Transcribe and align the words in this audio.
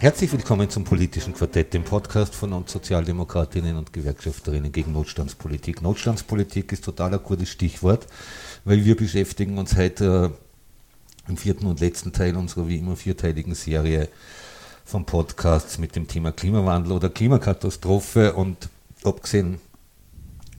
Herzlich 0.00 0.32
willkommen 0.32 0.70
zum 0.70 0.84
politischen 0.84 1.34
Quartett, 1.34 1.74
dem 1.74 1.84
Podcast 1.84 2.34
von 2.34 2.54
uns 2.54 2.72
Sozialdemokratinnen 2.72 3.76
und 3.76 3.92
Gewerkschafterinnen 3.92 4.72
gegen 4.72 4.94
Notstandspolitik. 4.94 5.82
Notstandspolitik 5.82 6.72
ist 6.72 6.86
total 6.86 7.12
ein 7.12 7.22
gutes 7.22 7.50
Stichwort, 7.50 8.06
weil 8.64 8.82
wir 8.82 8.96
beschäftigen 8.96 9.58
uns 9.58 9.76
heute 9.76 10.32
äh, 11.28 11.30
im 11.30 11.36
vierten 11.36 11.66
und 11.66 11.80
letzten 11.80 12.14
Teil 12.14 12.34
unserer 12.38 12.66
wie 12.66 12.78
immer 12.78 12.96
vierteiligen 12.96 13.54
Serie 13.54 14.08
von 14.86 15.04
Podcasts 15.04 15.76
mit 15.76 15.94
dem 15.94 16.08
Thema 16.08 16.32
Klimawandel 16.32 16.92
oder 16.92 17.10
Klimakatastrophe 17.10 18.32
und 18.32 18.70
abgesehen 19.04 19.60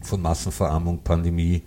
von 0.04 0.22
Massenverarmung, 0.22 1.02
Pandemie 1.02 1.64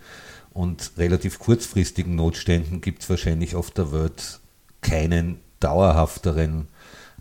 und 0.53 0.93
relativ 0.97 1.39
kurzfristigen 1.39 2.15
Notständen 2.15 2.79
gibt 2.79 3.03
es 3.03 3.09
wahrscheinlich 3.09 3.53
auf 3.53 3.69
der 3.69 3.91
Welt 3.91 4.39
keinen 4.79 5.41
dauerhafteren 5.59 6.69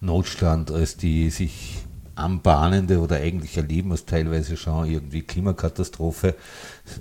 Notstand 0.00 0.70
als 0.70 0.96
die 0.96 1.30
sich 1.30 1.84
anbahnende 2.16 3.00
oder 3.00 3.16
eigentlich 3.16 3.56
erleben 3.56 3.92
es 3.92 4.06
teilweise 4.06 4.56
schon 4.56 4.86
irgendwie 4.88 5.22
Klimakatastrophe. 5.22 6.34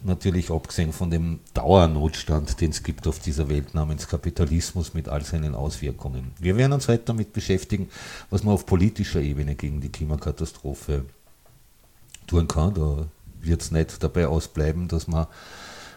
Natürlich 0.04 0.50
abgesehen 0.50 0.92
von 0.92 1.12
dem 1.12 1.40
Dauernotstand, 1.54 2.60
den 2.62 2.72
es 2.72 2.84
gibt 2.84 3.08
auf 3.08 3.20
dieser 3.20 3.50
Welt 3.50 3.74
namens 3.74 4.08
Kapitalismus 4.08 4.94
mit 4.94 5.10
all 5.10 5.24
seinen 5.24 5.56
Auswirkungen. 5.56 6.32
Wir 6.40 6.58
werden 6.58 6.74
uns 6.74 6.88
heute 6.88 7.04
damit 7.06 7.34
beschäftigen, 7.34 7.90
was 8.30 8.44
man 8.44 8.54
auf 8.56 8.66
politischer 8.66 9.22
Ebene 9.22 9.56
gegen 9.56 9.82
die 9.82 9.90
Klimakatastrophe 9.90 11.06
tun 12.28 12.48
kann. 12.48 12.74
Da 12.74 13.06
wird 13.42 13.62
es 13.62 13.72
nicht 13.72 14.02
dabei 14.02 14.28
ausbleiben, 14.28 14.88
dass 14.88 15.08
man 15.08 15.28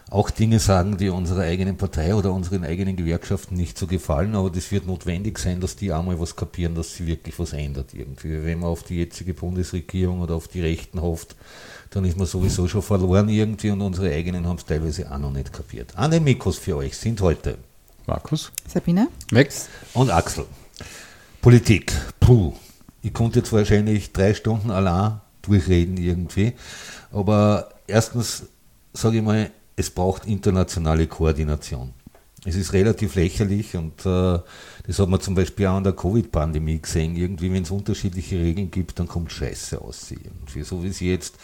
auch 0.09 0.29
Dinge 0.29 0.59
sagen, 0.59 0.97
die 0.97 1.09
unserer 1.09 1.41
eigenen 1.41 1.75
Partei 1.75 2.15
oder 2.15 2.31
unseren 2.31 2.63
eigenen 2.63 2.95
Gewerkschaften 2.95 3.55
nicht 3.55 3.77
so 3.77 3.87
gefallen, 3.87 4.35
aber 4.35 4.49
das 4.49 4.71
wird 4.71 4.87
notwendig 4.87 5.37
sein, 5.37 5.59
dass 5.59 5.75
die 5.75 5.91
einmal 5.91 6.19
was 6.19 6.35
kapieren, 6.35 6.75
dass 6.75 6.95
sie 6.95 7.07
wirklich 7.07 7.37
was 7.39 7.51
ändert 7.51 7.93
irgendwie. 7.93 8.43
Wenn 8.43 8.59
man 8.59 8.69
auf 8.69 8.83
die 8.83 8.97
jetzige 8.97 9.33
Bundesregierung 9.33 10.21
oder 10.21 10.35
auf 10.35 10.47
die 10.47 10.61
Rechten 10.61 11.01
hofft, 11.01 11.35
dann 11.89 12.05
ist 12.05 12.17
man 12.17 12.25
sowieso 12.25 12.67
schon 12.67 12.81
verloren 12.81 13.27
irgendwie 13.27 13.69
und 13.69 13.81
unsere 13.81 14.11
eigenen 14.11 14.47
haben 14.47 14.57
es 14.57 14.65
teilweise 14.65 15.11
auch 15.11 15.17
noch 15.17 15.31
nicht 15.31 15.51
kapiert. 15.51 15.93
An 15.97 16.11
den 16.11 16.23
Mikros 16.23 16.57
für 16.57 16.77
euch 16.77 16.95
sind 16.95 17.19
heute 17.19 17.57
Markus, 18.05 18.51
Sabine, 18.65 19.09
Max 19.31 19.67
und 19.93 20.09
Axel. 20.09 20.45
Politik, 21.41 21.91
puh. 22.19 22.53
Ich 23.01 23.13
konnte 23.13 23.39
jetzt 23.39 23.53
wahrscheinlich 23.53 24.11
drei 24.11 24.33
Stunden 24.33 24.71
allein 24.71 25.21
durchreden 25.41 25.97
irgendwie, 25.97 26.53
aber 27.11 27.69
erstens 27.87 28.43
sage 28.97 29.17
ich 29.17 29.23
mal, 29.23 29.51
es 29.77 29.91
braucht 29.91 30.25
internationale 30.25 31.07
Koordination. 31.07 31.93
Es 32.43 32.55
ist 32.55 32.73
relativ 32.73 33.15
lächerlich 33.15 33.75
und 33.75 34.05
äh, 34.05 34.39
das 34.85 34.99
hat 34.99 35.09
man 35.09 35.21
zum 35.21 35.35
Beispiel 35.35 35.67
auch 35.67 35.75
an 35.75 35.83
der 35.83 35.93
Covid-Pandemie 35.93 36.81
gesehen. 36.81 37.15
Irgendwie, 37.15 37.51
wenn 37.53 37.63
es 37.63 37.71
unterschiedliche 37.71 38.37
Regeln 38.37 38.71
gibt, 38.71 38.99
dann 38.99 39.07
kommt 39.07 39.31
Scheiße 39.31 39.79
aus. 39.79 40.11
Irgendwie. 40.11 40.63
So 40.63 40.83
wie 40.83 40.91
sie 40.91 41.09
jetzt 41.11 41.35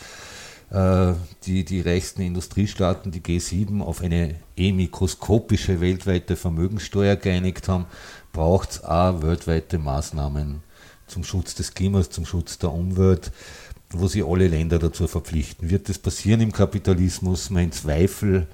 äh, 0.72 1.14
die, 1.46 1.64
die 1.64 1.82
reichsten 1.82 2.22
Industriestaaten, 2.22 3.12
die 3.12 3.22
G7, 3.22 3.82
auf 3.82 4.02
eine 4.02 4.36
eh 4.58 4.72
mikroskopische 4.72 5.80
weltweite 5.80 6.36
Vermögenssteuer 6.36 7.16
geeinigt 7.16 7.68
haben, 7.68 7.86
braucht 8.32 8.72
es 8.72 8.84
auch 8.84 9.22
weltweite 9.22 9.78
Maßnahmen 9.78 10.64
zum 11.06 11.24
Schutz 11.24 11.54
des 11.54 11.74
Klimas, 11.74 12.10
zum 12.10 12.26
Schutz 12.26 12.58
der 12.58 12.72
Umwelt 12.72 13.32
wo 13.94 14.08
sie 14.08 14.24
alle 14.24 14.48
Länder 14.48 14.80
dazu 14.80 15.08
verpflichten. 15.08 15.70
Wird 15.70 15.90
das 15.90 16.00
passieren 16.00 16.42
im 16.42 16.52
Kapitalismus? 16.52 17.50
Mein 17.50 17.72
Zweifel 17.72 18.48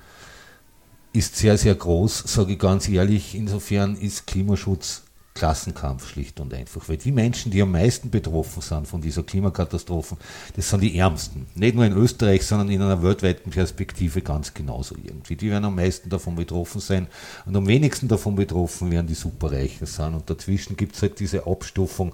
ist 1.13 1.35
sehr, 1.37 1.57
sehr 1.57 1.75
groß, 1.75 2.23
sage 2.27 2.53
ich 2.53 2.59
ganz 2.59 2.87
ehrlich. 2.87 3.35
Insofern 3.35 3.95
ist 3.95 4.27
Klimaschutz 4.27 5.03
Klassenkampf 5.39 6.09
schlicht 6.09 6.39
und 6.41 6.53
einfach. 6.53 6.89
Weil 6.89 6.97
die 6.97 7.13
Menschen, 7.13 7.51
die 7.51 7.61
am 7.61 7.71
meisten 7.71 8.09
betroffen 8.09 8.61
sind 8.61 8.87
von 8.87 8.99
dieser 8.99 9.23
Klimakatastrophe, 9.23 10.17
das 10.55 10.69
sind 10.69 10.81
die 10.81 10.97
Ärmsten. 10.97 11.47
Nicht 11.55 11.75
nur 11.75 11.85
in 11.85 11.93
Österreich, 11.93 12.45
sondern 12.45 12.69
in 12.69 12.81
einer 12.81 13.01
weltweiten 13.01 13.49
Perspektive 13.49 14.21
ganz 14.21 14.53
genauso 14.53 14.95
irgendwie. 15.01 15.37
Die 15.37 15.49
werden 15.49 15.65
am 15.65 15.75
meisten 15.75 16.09
davon 16.09 16.35
betroffen 16.35 16.81
sein 16.81 17.07
und 17.45 17.55
am 17.55 17.67
wenigsten 17.67 18.09
davon 18.09 18.35
betroffen 18.35 18.91
werden 18.91 19.07
die 19.07 19.13
Superreichen 19.13 19.87
sein. 19.87 20.13
Und 20.13 20.29
dazwischen 20.29 20.75
gibt 20.75 20.95
es 20.95 21.01
halt 21.01 21.19
diese 21.21 21.47
Abstufung 21.47 22.13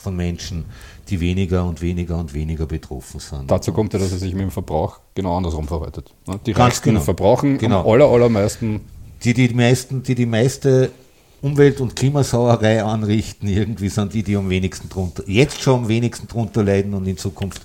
von 0.00 0.16
Menschen, 0.16 0.64
die 1.08 1.20
weniger 1.20 1.64
und 1.64 1.80
weniger 1.80 2.16
und 2.18 2.34
weniger 2.34 2.66
betroffen 2.66 3.20
sind. 3.20 3.50
Dazu 3.50 3.72
kommt 3.72 3.92
ja, 3.92 3.98
dass 3.98 4.12
es 4.12 4.20
sich 4.20 4.32
mit 4.34 4.42
dem 4.42 4.50
Verbrauch 4.50 5.00
genau 5.14 5.36
andersrum 5.36 5.66
verhaltet. 5.66 6.12
Ne? 6.26 6.38
Die 6.46 6.52
Ganz 6.52 6.66
Reichsten 6.74 6.90
genau. 6.90 7.00
verbrauchen 7.00 7.58
Genau. 7.58 7.80
am 7.80 7.86
aller, 7.86 8.06
allermeisten. 8.06 8.80
Die 9.24 9.34
die, 9.34 9.48
meisten, 9.54 10.02
die, 10.02 10.14
die 10.14 10.26
meiste 10.26 10.90
Umwelt- 11.42 11.80
und 11.80 11.96
Klimasauerei 11.96 12.82
anrichten, 12.82 13.48
irgendwie 13.48 13.88
sind 13.88 14.12
die, 14.12 14.22
die 14.22 14.36
am 14.36 14.50
wenigsten 14.50 14.88
drunter, 14.88 15.22
jetzt 15.26 15.60
schon 15.62 15.82
am 15.82 15.88
wenigsten 15.88 16.26
drunter 16.28 16.62
leiden 16.64 16.94
und 16.94 17.06
in 17.06 17.16
Zukunft 17.16 17.62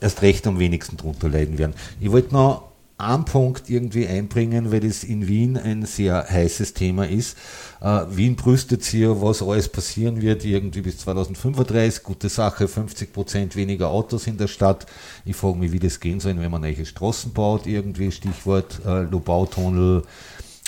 erst 0.00 0.22
recht 0.22 0.46
am 0.46 0.58
wenigsten 0.58 0.96
drunter 0.96 1.28
leiden 1.28 1.58
werden. 1.58 1.74
Ich 2.00 2.10
wollte 2.10 2.32
noch 2.34 2.71
einen 3.02 3.24
Punkt 3.24 3.68
irgendwie 3.68 4.06
einbringen, 4.06 4.70
weil 4.72 4.80
das 4.80 5.04
in 5.04 5.26
Wien 5.26 5.56
ein 5.56 5.84
sehr 5.84 6.26
heißes 6.28 6.74
Thema 6.74 7.06
ist. 7.08 7.36
Äh, 7.80 8.04
Wien 8.10 8.36
brüstet 8.36 8.90
ja, 8.92 9.20
was 9.20 9.42
alles 9.42 9.68
passieren 9.68 10.22
wird, 10.22 10.44
irgendwie 10.44 10.82
bis 10.82 10.98
2035. 10.98 12.02
Gute 12.02 12.28
Sache, 12.28 12.68
50 12.68 13.12
Prozent 13.12 13.56
weniger 13.56 13.88
Autos 13.88 14.26
in 14.26 14.38
der 14.38 14.48
Stadt. 14.48 14.86
Ich 15.24 15.36
frage 15.36 15.58
mich, 15.58 15.72
wie 15.72 15.78
das 15.78 16.00
gehen 16.00 16.20
soll, 16.20 16.38
wenn 16.38 16.50
man 16.50 16.62
neue 16.62 16.86
Straßen 16.86 17.32
baut, 17.32 17.66
irgendwie 17.66 18.10
Stichwort 18.12 18.80
äh, 18.86 19.02
Lobautunnel, 19.02 20.02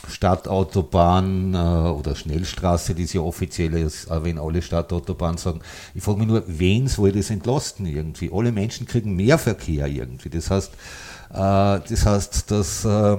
Stadtautobahn 0.08 1.54
äh, 1.54 1.56
oder 1.56 2.14
Schnellstraße, 2.14 2.94
die 2.94 3.04
ist 3.04 3.14
ja 3.14 3.20
offiziell 3.20 3.74
ist, 3.74 4.10
auch 4.10 4.24
wenn 4.24 4.38
alle 4.38 4.62
Stadtautobahnen 4.62 5.38
sagen. 5.38 5.60
Ich 5.94 6.02
frage 6.02 6.18
mich 6.18 6.28
nur, 6.28 6.42
wen 6.46 6.88
soll 6.88 7.12
das 7.12 7.30
entlasten 7.30 7.86
irgendwie? 7.86 8.30
Alle 8.32 8.52
Menschen 8.52 8.86
kriegen 8.86 9.16
mehr 9.16 9.38
Verkehr 9.38 9.86
irgendwie. 9.86 10.30
Das 10.30 10.50
heißt, 10.50 10.72
das 11.34 12.06
heißt, 12.06 12.50
dass 12.50 12.84
äh, 12.84 13.16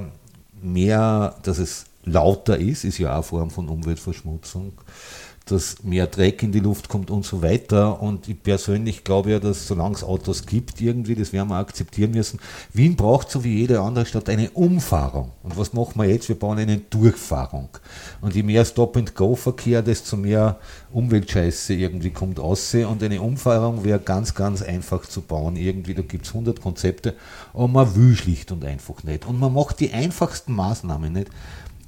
mehr, 0.61 1.35
dass 1.43 1.57
es 1.57 1.85
lauter 2.03 2.57
ist, 2.57 2.83
ist 2.83 2.97
ja 2.97 3.11
auch 3.11 3.13
eine 3.15 3.23
Form 3.23 3.49
von 3.49 3.67
Umweltverschmutzung, 3.67 4.73
dass 5.45 5.83
mehr 5.83 6.07
Dreck 6.07 6.41
in 6.41 6.51
die 6.51 6.59
Luft 6.59 6.89
kommt 6.89 7.11
und 7.11 7.23
so 7.23 7.41
weiter. 7.41 8.01
Und 8.01 8.28
ich 8.28 8.41
persönlich 8.41 9.03
glaube 9.03 9.31
ja, 9.31 9.39
dass 9.39 9.67
solange 9.67 9.95
es 9.95 10.03
Autos 10.03 10.45
gibt, 10.45 10.81
irgendwie, 10.81 11.16
das 11.16 11.33
werden 11.33 11.50
wir 11.50 11.57
akzeptieren 11.57 12.11
müssen, 12.11 12.39
Wien 12.73 12.95
braucht 12.95 13.29
so 13.29 13.44
wie 13.44 13.59
jede 13.59 13.79
andere 13.81 14.06
Stadt 14.06 14.28
eine 14.29 14.50
Umfahrung. 14.51 15.31
Und 15.44 15.57
was 15.57 15.73
machen 15.73 16.01
wir 16.01 16.09
jetzt? 16.09 16.29
Wir 16.29 16.38
bauen 16.38 16.57
eine 16.57 16.78
Durchfahrung. 16.78 17.69
Und 18.22 18.35
je 18.35 18.44
mehr 18.44 18.66
Stop-and-Go-Verkehr, 18.66 19.81
desto 19.81 20.17
mehr 20.17 20.59
Umweltscheiße 20.91 21.73
irgendwie 21.73 22.09
kommt 22.09 22.39
aus. 22.39 22.73
Und 22.73 23.03
eine 23.03 23.22
Umfahrung 23.22 23.83
wäre 23.83 24.00
ganz, 24.00 24.33
ganz 24.33 24.62
einfach 24.62 25.06
zu 25.06 25.22
bauen. 25.22 25.56
Irgendwie, 25.56 25.94
da 25.94 26.01
gibt 26.01 26.25
es 26.25 26.33
100 26.33 26.59
Konzepte, 26.59 27.13
aber 27.53 27.67
man 27.67 27.95
will 27.95 28.16
schlicht 28.16 28.51
und 28.51 28.66
einfach 28.66 29.03
nicht. 29.03 29.25
Und 29.25 29.39
man 29.39 29.53
macht 29.53 29.79
die 29.79 29.94
einfachsten 29.94 30.53
Maßnahmen 30.53 31.13
nicht 31.13 31.29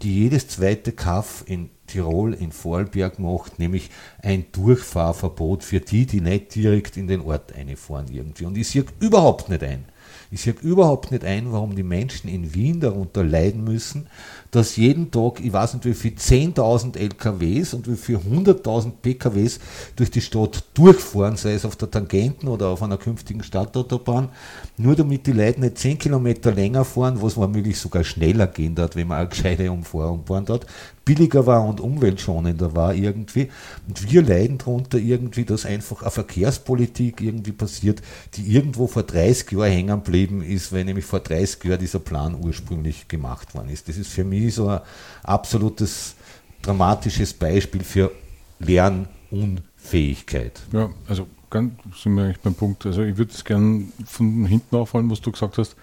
die 0.01 0.23
jedes 0.23 0.47
zweite 0.47 0.91
Kaff 0.91 1.43
in 1.47 1.69
Tirol, 1.87 2.33
in 2.33 2.51
Vorarlberg 2.51 3.17
macht, 3.19 3.59
nämlich 3.59 3.89
ein 4.21 4.45
Durchfahrverbot 4.51 5.63
für 5.63 5.79
die, 5.79 6.05
die 6.05 6.21
nicht 6.21 6.53
direkt 6.53 6.97
in 6.97 7.07
den 7.07 7.21
Ort 7.21 7.53
einfahren 7.53 8.07
irgendwie. 8.09 8.45
Und 8.45 8.57
ich 8.57 8.67
sehe 8.67 8.85
überhaupt 8.99 9.49
nicht 9.49 9.63
ein. 9.63 9.85
Ich 10.31 10.41
sehe 10.41 10.55
überhaupt 10.61 11.11
nicht 11.11 11.23
ein, 11.23 11.51
warum 11.51 11.75
die 11.75 11.83
Menschen 11.83 12.29
in 12.29 12.53
Wien 12.53 12.79
darunter 12.79 13.23
leiden 13.23 13.63
müssen, 13.63 14.07
dass 14.51 14.75
jeden 14.75 15.11
Tag, 15.11 15.39
ich 15.43 15.53
weiß 15.53 15.75
nicht 15.75 15.85
wie 15.85 15.93
viel, 15.93 16.13
10.000 16.13 16.97
LKWs 16.97 17.73
und 17.73 17.89
wie 17.89 17.95
viel 17.95 18.17
100.000 18.17 18.91
PKWs 19.01 19.59
durch 19.95 20.11
die 20.11 20.21
Stadt 20.21 20.63
durchfahren, 20.73 21.37
sei 21.37 21.53
es 21.53 21.65
auf 21.65 21.75
der 21.75 21.91
Tangenten 21.91 22.47
oder 22.47 22.67
auf 22.67 22.83
einer 22.83 22.97
künftigen 22.97 23.43
Stadtautobahn, 23.43 24.29
nur 24.77 24.95
damit 24.95 25.27
die 25.27 25.33
Leute 25.33 25.61
nicht 25.61 25.77
10 25.77 25.97
Kilometer 25.97 26.51
länger 26.51 26.85
fahren, 26.85 27.21
was 27.21 27.37
womöglich 27.37 27.79
sogar 27.79 28.03
schneller 28.03 28.47
gehen 28.47 28.75
dort, 28.75 28.95
wenn 28.95 29.07
man 29.07 29.19
eine 29.19 29.29
gescheite 29.29 29.71
Umfahrung 29.71 30.25
fahren 30.25 30.45
dort, 30.45 30.65
billiger 31.07 31.45
war 31.45 31.65
und 31.65 31.79
umweltschonender 31.79 32.75
war 32.75 32.93
irgendwie. 32.93 33.49
Und 33.87 34.11
wir 34.11 34.21
leiden 34.21 34.57
darunter 34.57 34.97
irgendwie, 34.97 35.45
dass 35.45 35.65
einfach 35.65 36.01
eine 36.01 36.11
Verkehrspolitik 36.11 37.21
irgendwie 37.21 37.53
passiert, 37.53 38.01
die 38.35 38.53
irgendwo 38.53 38.87
vor 38.87 39.03
30 39.03 39.53
Jahren 39.53 39.71
hängen 39.71 40.03
geblieben 40.03 40.43
ist, 40.43 40.73
weil 40.73 40.83
nämlich 40.83 41.05
vor 41.05 41.21
30 41.21 41.63
Jahren 41.63 41.79
dieser 41.79 41.99
Plan 41.99 42.35
ursprünglich 42.35 43.07
gemacht 43.07 43.55
worden 43.55 43.69
ist. 43.69 43.87
Das 43.87 43.95
ist 43.95 44.09
für 44.09 44.25
mich 44.25 44.55
so 44.55 44.67
ein 44.67 44.81
absolutes 45.23 46.15
dramatisches 46.61 47.33
Beispiel 47.33 47.85
für 47.85 48.11
Lernunfähigkeit. 48.59 50.59
Ja, 50.73 50.89
also 51.07 51.25
ganz, 51.49 51.71
sind 51.95 52.15
wir 52.15 52.25
eigentlich 52.25 52.41
beim 52.41 52.55
Punkt. 52.55 52.85
Also 52.85 53.03
ich 53.03 53.17
würde 53.17 53.31
es 53.31 53.45
gerne 53.45 53.85
von 54.05 54.45
hinten 54.45 54.75
aufholen, 54.75 55.09
was 55.09 55.21
du 55.21 55.31
gesagt 55.31 55.57
hast. 55.57 55.77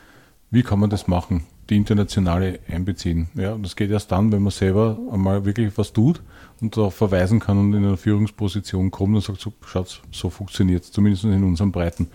Wie 0.51 0.63
kann 0.63 0.81
man 0.81 0.91
das 0.91 1.09
machen? 1.09 1.47
Die 1.71 1.77
internationale 1.77 2.61
einbeziehen. 2.69 3.29
Ja, 3.35 3.57
das 3.57 3.75
geht 3.75 3.91
erst 3.91 4.13
dann, 4.13 4.31
wenn 4.33 4.43
man 4.43 4.51
selber 4.51 4.99
einmal 5.11 5.45
wirklich 5.47 5.77
was 5.77 5.93
tut 5.93 6.23
und 6.61 6.77
darauf 6.77 6.95
verweisen 6.95 7.41
kann 7.41 7.59
und 7.59 7.73
in 7.73 7.85
eine 7.85 7.97
Führungsposition 7.97 8.91
kommt 8.91 9.15
und 9.15 9.23
sagt, 9.23 9.41
so, 9.41 9.53
schaut, 9.65 10.03
so 10.13 10.29
funktioniert 10.29 10.85
es, 10.85 10.93
zumindest 10.93 11.25
in 11.25 11.43
unseren 11.43 11.73
Breiten. 11.73 12.09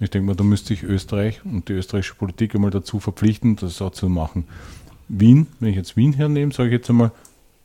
Ich 0.00 0.10
denke 0.10 0.26
mal, 0.26 0.34
da 0.34 0.44
müsste 0.44 0.68
sich 0.68 0.82
Österreich 0.82 1.44
und 1.44 1.68
die 1.68 1.74
österreichische 1.74 2.16
Politik 2.16 2.54
einmal 2.54 2.70
dazu 2.70 2.98
verpflichten, 2.98 3.56
das 3.56 3.80
auch 3.80 3.92
zu 3.92 4.08
machen. 4.08 4.44
Wien, 5.08 5.46
wenn 5.60 5.70
ich 5.70 5.76
jetzt 5.76 5.96
Wien 5.96 6.12
hernehme, 6.12 6.52
sage 6.52 6.68
ich 6.68 6.74
jetzt 6.74 6.90
einmal, 6.90 7.12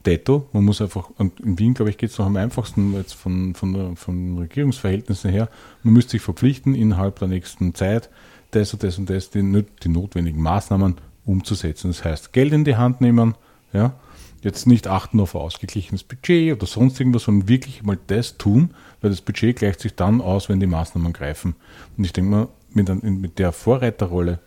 Detto, 0.05 0.47
man 0.53 0.63
muss 0.63 0.81
einfach, 0.81 1.09
und 1.17 1.39
in 1.41 1.59
Wien, 1.59 1.73
glaube 1.73 1.89
ich, 1.91 1.97
geht 1.97 2.09
es 2.11 2.17
noch 2.17 2.25
am 2.25 2.35
einfachsten 2.35 2.93
jetzt 2.93 3.13
von, 3.13 3.53
von, 3.53 3.95
von 3.95 4.37
Regierungsverhältnissen 4.37 5.29
her, 5.29 5.49
man 5.83 5.93
müsste 5.93 6.11
sich 6.11 6.21
verpflichten, 6.21 6.73
innerhalb 6.73 7.19
der 7.19 7.27
nächsten 7.27 7.75
Zeit 7.75 8.09
das 8.51 8.73
und 8.73 8.83
das 8.83 8.97
und 8.97 9.09
das, 9.09 9.29
die, 9.29 9.65
die 9.83 9.89
notwendigen 9.89 10.41
Maßnahmen 10.41 10.95
umzusetzen. 11.25 11.89
Das 11.89 12.03
heißt, 12.03 12.33
Geld 12.33 12.53
in 12.53 12.63
die 12.63 12.75
Hand 12.75 13.01
nehmen, 13.01 13.35
ja, 13.73 13.93
jetzt 14.41 14.67
nicht 14.67 14.87
achten 14.87 15.19
auf 15.19 15.35
ausgeglichenes 15.35 16.03
Budget 16.03 16.53
oder 16.53 16.65
sonst 16.65 16.99
irgendwas, 16.99 17.23
sondern 17.23 17.47
wirklich 17.47 17.83
mal 17.83 17.97
das 18.07 18.37
tun, 18.37 18.73
weil 19.01 19.11
das 19.11 19.21
Budget 19.21 19.55
gleicht 19.55 19.79
sich 19.79 19.95
dann 19.95 20.19
aus, 20.19 20.49
wenn 20.49 20.59
die 20.59 20.67
Maßnahmen 20.67 21.13
greifen. 21.13 21.55
Und 21.97 22.03
ich 22.03 22.13
denke 22.13 22.31
mal, 22.31 22.47
mit, 22.73 23.03
mit 23.03 23.39
der 23.39 23.51
Vorreiterrolle 23.51 24.39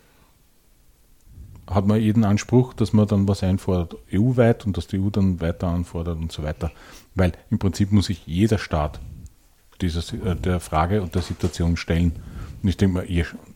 hat 1.66 1.86
man 1.86 2.00
jeden 2.00 2.24
Anspruch, 2.24 2.74
dass 2.74 2.92
man 2.92 3.06
dann 3.06 3.28
was 3.28 3.42
einfordert, 3.42 3.96
EU-weit 4.12 4.66
und 4.66 4.76
dass 4.76 4.86
die 4.86 5.00
EU 5.00 5.10
dann 5.10 5.40
weiter 5.40 5.68
anfordert 5.68 6.18
und 6.18 6.30
so 6.30 6.42
weiter. 6.42 6.70
Weil 7.14 7.32
im 7.50 7.58
Prinzip 7.58 7.92
muss 7.92 8.06
sich 8.06 8.26
jeder 8.26 8.58
Staat 8.58 9.00
dieser, 9.80 10.00
äh, 10.26 10.36
der 10.36 10.60
Frage 10.60 11.02
und 11.02 11.14
der 11.14 11.22
Situation 11.22 11.76
stellen. 11.76 12.12
Und 12.62 12.68
ich 12.68 12.76
denke 12.76 12.94
mal, 12.98 13.10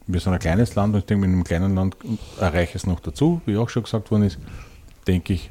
wir 0.08 0.20
sind 0.20 0.32
ein 0.32 0.38
kleines 0.38 0.74
Land 0.74 0.94
und 0.94 1.00
ich 1.00 1.06
denke, 1.06 1.26
mit 1.26 1.34
einem 1.34 1.44
kleinen 1.44 1.74
Land 1.74 1.96
erreiche 2.40 2.70
ich 2.70 2.74
es 2.76 2.86
noch 2.86 3.00
dazu, 3.00 3.42
wie 3.46 3.58
auch 3.58 3.68
schon 3.68 3.82
gesagt 3.82 4.10
worden 4.10 4.24
ist, 4.24 4.38
denke 5.06 5.34
ich, 5.34 5.50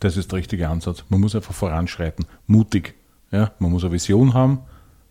das 0.00 0.16
ist 0.16 0.32
der 0.32 0.38
richtige 0.38 0.68
Ansatz. 0.68 1.04
Man 1.10 1.20
muss 1.20 1.36
einfach 1.36 1.54
voranschreiten, 1.54 2.24
mutig. 2.46 2.94
Ja? 3.30 3.52
Man 3.58 3.70
muss 3.70 3.84
eine 3.84 3.92
Vision 3.92 4.32
haben 4.32 4.60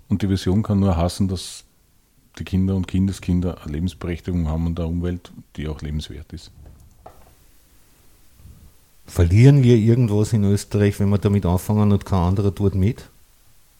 und 0.09 0.23
die 0.23 0.29
Vision 0.29 0.63
kann 0.63 0.79
nur 0.79 0.97
hassen, 0.97 1.27
dass 1.27 1.63
die 2.39 2.43
Kinder 2.43 2.75
und 2.75 2.87
Kindeskinder 2.87 3.61
eine 3.61 3.73
Lebensberechtigung 3.73 4.47
haben 4.47 4.65
und 4.65 4.79
eine 4.79 4.89
Umwelt, 4.89 5.31
die 5.55 5.67
auch 5.67 5.81
lebenswert 5.81 6.33
ist. 6.33 6.51
Verlieren 9.05 9.63
wir 9.63 9.75
irgendwas 9.75 10.33
in 10.33 10.43
Österreich, 10.43 10.99
wenn 10.99 11.09
wir 11.09 11.17
damit 11.19 11.45
anfangen 11.45 11.91
und 11.91 12.05
kein 12.05 12.19
anderer 12.19 12.53
tut 12.53 12.75
mit? 12.75 13.09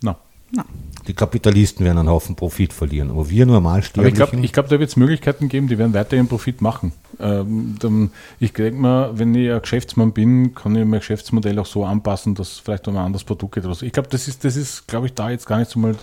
Nein. 0.02 0.16
Nein. 0.52 0.66
Die 1.10 1.16
Kapitalisten 1.16 1.84
werden 1.84 1.98
einen 1.98 2.08
Haufen 2.08 2.36
Profit 2.36 2.72
verlieren, 2.72 3.10
aber 3.10 3.32
wir 3.32 3.48
Normalsterblichen... 3.48 4.22
Aber 4.22 4.32
ich 4.32 4.54
glaube, 4.54 4.68
glaub, 4.68 4.70
da 4.70 4.80
wird 4.80 4.92
es 4.92 4.96
Möglichkeiten 4.96 5.50
geben, 5.50 5.68
die 5.68 5.80
werden 5.80 5.96
weiterhin 5.96 6.28
Profit 6.28 6.62
machen. 6.62 6.92
Ähm, 7.20 7.76
dann, 7.80 8.12
ich 8.40 8.54
denke 8.54 8.80
mal, 8.80 9.18
wenn 9.18 9.36
ich 9.36 9.52
ein 9.52 9.62
Geschäftsmann 9.62 10.14
bin, 10.14 10.56
kann 10.56 10.76
ich 10.76 10.86
mein 10.86 11.00
Geschäftsmodell 11.00 11.60
auch 11.60 11.66
so 11.66 11.84
anpassen, 11.84 12.36
dass 12.36 12.60
vielleicht 12.60 12.88
um 12.88 12.96
ein 12.96 13.06
anderes 13.06 13.24
Produkt 13.24 13.56
geht 13.56 13.66
oder 13.66 13.76
so. 13.76 13.86
Ich 13.86 13.92
glaube, 13.92 14.10
das 14.10 14.28
ist, 14.28 14.46
das 14.46 14.56
ist, 14.56 14.88
glaube 14.88 15.08
ich, 15.08 15.14
da 15.14 15.30
jetzt 15.30 15.46
gar 15.46 15.60
nicht 15.60 15.70
so 15.70 15.80
mal. 15.80 15.96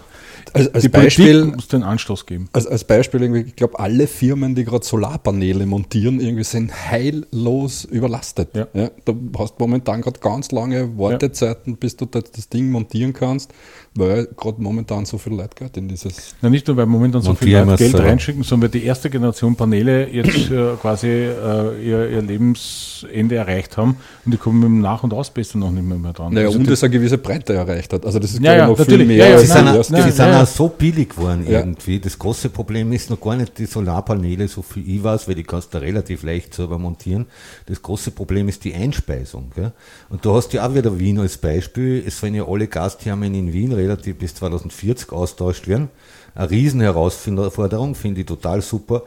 Als, 0.52 0.72
als 0.74 0.82
die 0.82 0.88
Beispiel 0.88 1.32
Politik 1.32 1.56
muss 1.56 1.68
den 1.68 1.82
Anstoß 1.82 2.26
geben. 2.26 2.48
Als, 2.52 2.66
als 2.66 2.84
Beispiel, 2.84 3.34
ich 3.36 3.56
glaube, 3.56 3.78
alle 3.78 4.06
Firmen, 4.06 4.54
die 4.54 4.64
gerade 4.64 4.84
Solarpaneele 4.84 5.64
montieren, 5.66 6.20
irgendwie 6.20 6.44
sind 6.44 6.72
heillos 6.90 7.84
überlastet. 7.84 8.50
Ja. 8.54 8.66
Ja, 8.74 8.90
du 9.04 9.32
hast 9.38 9.58
momentan 9.58 10.02
gerade 10.02 10.20
ganz 10.20 10.52
lange 10.52 10.98
Wartezeiten, 10.98 11.72
ja. 11.72 11.76
bis 11.80 11.96
du 11.96 12.04
das, 12.06 12.24
das 12.30 12.48
Ding 12.48 12.70
montieren 12.70 13.12
kannst, 13.12 13.52
weil 13.94 14.26
gerade 14.36 14.60
momentan 14.60 15.06
so 15.06 15.18
viel 15.18 15.34
Leute 15.34 15.54
geht 15.54 15.76
in 15.76 15.88
dieses. 15.88 16.34
Na, 16.42 16.50
nicht 16.50 16.66
nur, 16.66 16.76
weil 16.76 16.86
momentan 16.86 17.22
so 17.22 17.34
viel 17.34 17.56
Leute 17.56 17.76
Geld 17.76 17.94
reinschicken, 17.94 18.42
sondern 18.42 18.70
weil 18.70 18.80
die 18.80 18.86
erste 18.86 19.08
Generation 19.08 19.56
Paneele 19.56 20.08
jetzt 20.08 20.50
äh, 20.50 20.74
quasi 20.80 21.05
quasi 21.06 21.78
äh, 21.78 21.88
ihr, 21.88 22.10
ihr, 22.10 22.22
Lebensende 22.22 23.36
erreicht 23.36 23.76
haben 23.76 23.96
und 24.24 24.32
die 24.32 24.36
kommen 24.36 24.60
mit 24.60 24.68
dem 24.68 24.80
Nach- 24.80 25.02
und 25.02 25.12
Ausbessern 25.12 25.60
noch 25.60 25.70
nicht 25.70 25.84
mehr, 25.84 25.98
mehr 25.98 26.12
dran. 26.12 26.32
Naja, 26.32 26.46
also 26.46 26.58
und 26.58 26.68
es 26.68 26.82
eine 26.82 26.90
gewisse 26.90 27.18
Breite 27.18 27.54
erreicht 27.54 27.92
hat. 27.92 28.04
Also 28.04 28.18
das 28.18 28.32
ist 28.32 28.42
ja, 28.42 28.54
ja, 28.54 28.66
noch 28.66 28.78
natürlich. 28.78 28.98
viel 29.00 29.06
mehr. 29.06 29.16
Ja, 29.16 29.32
ja, 29.32 29.38
sie 29.38 29.46
sind, 29.46 29.64
nein, 29.64 29.84
nein, 29.88 30.12
sind 30.12 30.34
auch 30.34 30.46
so 30.46 30.68
billig 30.68 31.10
geworden 31.10 31.46
irgendwie. 31.46 32.00
Das 32.00 32.18
große 32.18 32.48
Problem 32.50 32.92
ist 32.92 33.10
noch 33.10 33.20
gar 33.20 33.36
nicht 33.36 33.58
die 33.58 33.66
Solarpaneele, 33.66 34.48
so 34.48 34.62
viel 34.62 34.88
ich 34.88 35.02
weiß, 35.02 35.28
weil 35.28 35.34
die 35.34 35.44
kannst 35.44 35.74
du 35.74 35.78
relativ 35.78 36.22
leicht 36.22 36.54
selber 36.54 36.78
montieren. 36.78 37.26
Das 37.66 37.80
große 37.80 38.10
Problem 38.10 38.48
ist 38.48 38.64
die 38.64 38.74
Einspeisung. 38.74 39.50
Gell? 39.54 39.72
Und 40.08 40.24
du 40.24 40.34
hast 40.34 40.52
ja 40.52 40.66
auch 40.66 40.74
wieder 40.74 40.98
Wien 40.98 41.18
als 41.20 41.36
Beispiel. 41.36 42.02
Es 42.06 42.20
sollen 42.20 42.34
ja 42.34 42.46
alle 42.46 42.66
Gasthermen 42.66 43.34
in 43.34 43.52
Wien 43.52 43.72
relativ 43.72 44.18
bis 44.18 44.34
2040 44.34 45.12
austauscht 45.12 45.68
werden 45.68 45.88
eine 46.36 46.50
Riesenherausforderung, 46.50 47.94
finde 47.94 48.20
ich 48.20 48.26
total 48.26 48.60
super. 48.60 49.02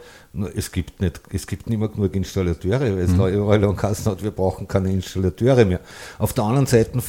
Es 0.55 0.71
gibt 0.71 0.99
nicht, 0.99 1.21
es 1.31 1.47
gibt 1.47 1.69
nicht 1.69 1.79
mehr 1.79 1.89
genug 1.89 2.15
Installateure, 2.15 2.81
weil 2.81 2.99
es 2.99 3.11
mhm. 3.11 3.27
überall 3.27 3.63
an 3.63 3.75
Kassen 3.75 4.11
hat, 4.11 4.23
wir 4.23 4.31
brauchen 4.31 4.67
keine 4.67 4.91
Installateure 4.91 5.65
mehr. 5.65 5.79
Auf 6.17 6.33
der 6.33 6.43
anderen 6.43 6.65
Seite 6.65 6.99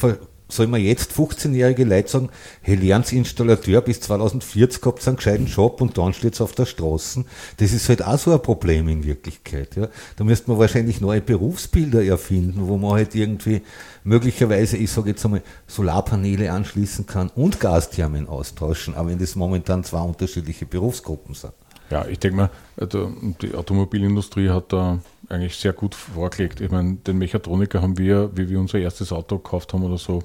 soll 0.51 0.67
man 0.67 0.81
jetzt 0.81 1.11
15-jährige 1.11 1.85
Leute 1.85 2.09
sagen, 2.09 2.29
hey, 2.61 2.75
lernt 2.75 3.11
Installateur 3.11 3.81
bis 3.81 4.01
2040 4.01 4.83
habt 4.83 5.01
ihr 5.01 5.07
einen 5.07 5.15
gescheiten 5.15 5.45
Job 5.47 5.81
und 5.81 5.97
dann 5.97 6.13
steht 6.13 6.33
es 6.33 6.41
auf 6.41 6.53
der 6.53 6.65
Straße. 6.65 7.23
Das 7.57 7.71
ist 7.71 7.89
halt 7.89 8.03
auch 8.03 8.19
so 8.19 8.33
ein 8.33 8.41
Problem 8.41 8.87
in 8.89 9.03
Wirklichkeit. 9.03 9.75
Ja. 9.75 9.87
Da 10.17 10.23
müsste 10.23 10.51
man 10.51 10.59
wahrscheinlich 10.59 11.01
neue 11.01 11.21
Berufsbilder 11.21 12.03
erfinden, 12.03 12.67
wo 12.67 12.77
man 12.77 12.91
halt 12.91 13.15
irgendwie 13.15 13.61
möglicherweise, 14.03 14.77
ich 14.77 14.91
sage 14.91 15.09
jetzt 15.09 15.25
einmal, 15.25 15.41
Solarpaneele 15.67 16.51
anschließen 16.51 17.05
kann 17.05 17.29
und 17.29 17.59
Gasthermen 17.59 18.27
austauschen, 18.27 18.95
aber 18.95 19.09
wenn 19.09 19.19
das 19.19 19.35
momentan 19.35 19.83
zwei 19.83 20.01
unterschiedliche 20.01 20.65
Berufsgruppen 20.65 21.35
sind. 21.35 21.53
Ja, 21.89 22.05
ich 22.07 22.19
denke 22.19 22.37
mal, 22.37 22.49
also 22.77 23.11
die 23.41 23.53
Automobilindustrie 23.53 24.49
hat 24.49 24.71
da 24.71 24.99
eigentlich 25.27 25.57
sehr 25.57 25.73
gut 25.73 25.93
vorgelegt. 25.93 26.61
Ich 26.61 26.71
meine, 26.71 26.95
den 26.95 27.17
Mechatroniker 27.17 27.81
haben 27.81 27.97
wir, 27.97 28.31
wie 28.35 28.49
wir 28.49 28.59
unser 28.59 28.79
erstes 28.79 29.11
Auto 29.11 29.37
gekauft 29.37 29.73
haben 29.73 29.83
oder 29.83 29.97
so, 29.97 30.23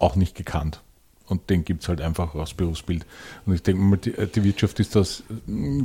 auch 0.00 0.16
nicht 0.16 0.34
gekannt. 0.34 0.80
Und 1.28 1.50
den 1.50 1.64
gibt 1.64 1.82
es 1.82 1.88
halt 1.88 2.00
einfach 2.00 2.34
als 2.34 2.54
Berufsbild. 2.54 3.06
Und 3.46 3.54
ich 3.54 3.62
denke 3.62 3.80
mal, 3.82 3.96
die, 3.96 4.12
die, 4.12 4.44
Wirtschaft 4.44 4.80
ist 4.80 4.96
das, 4.96 5.22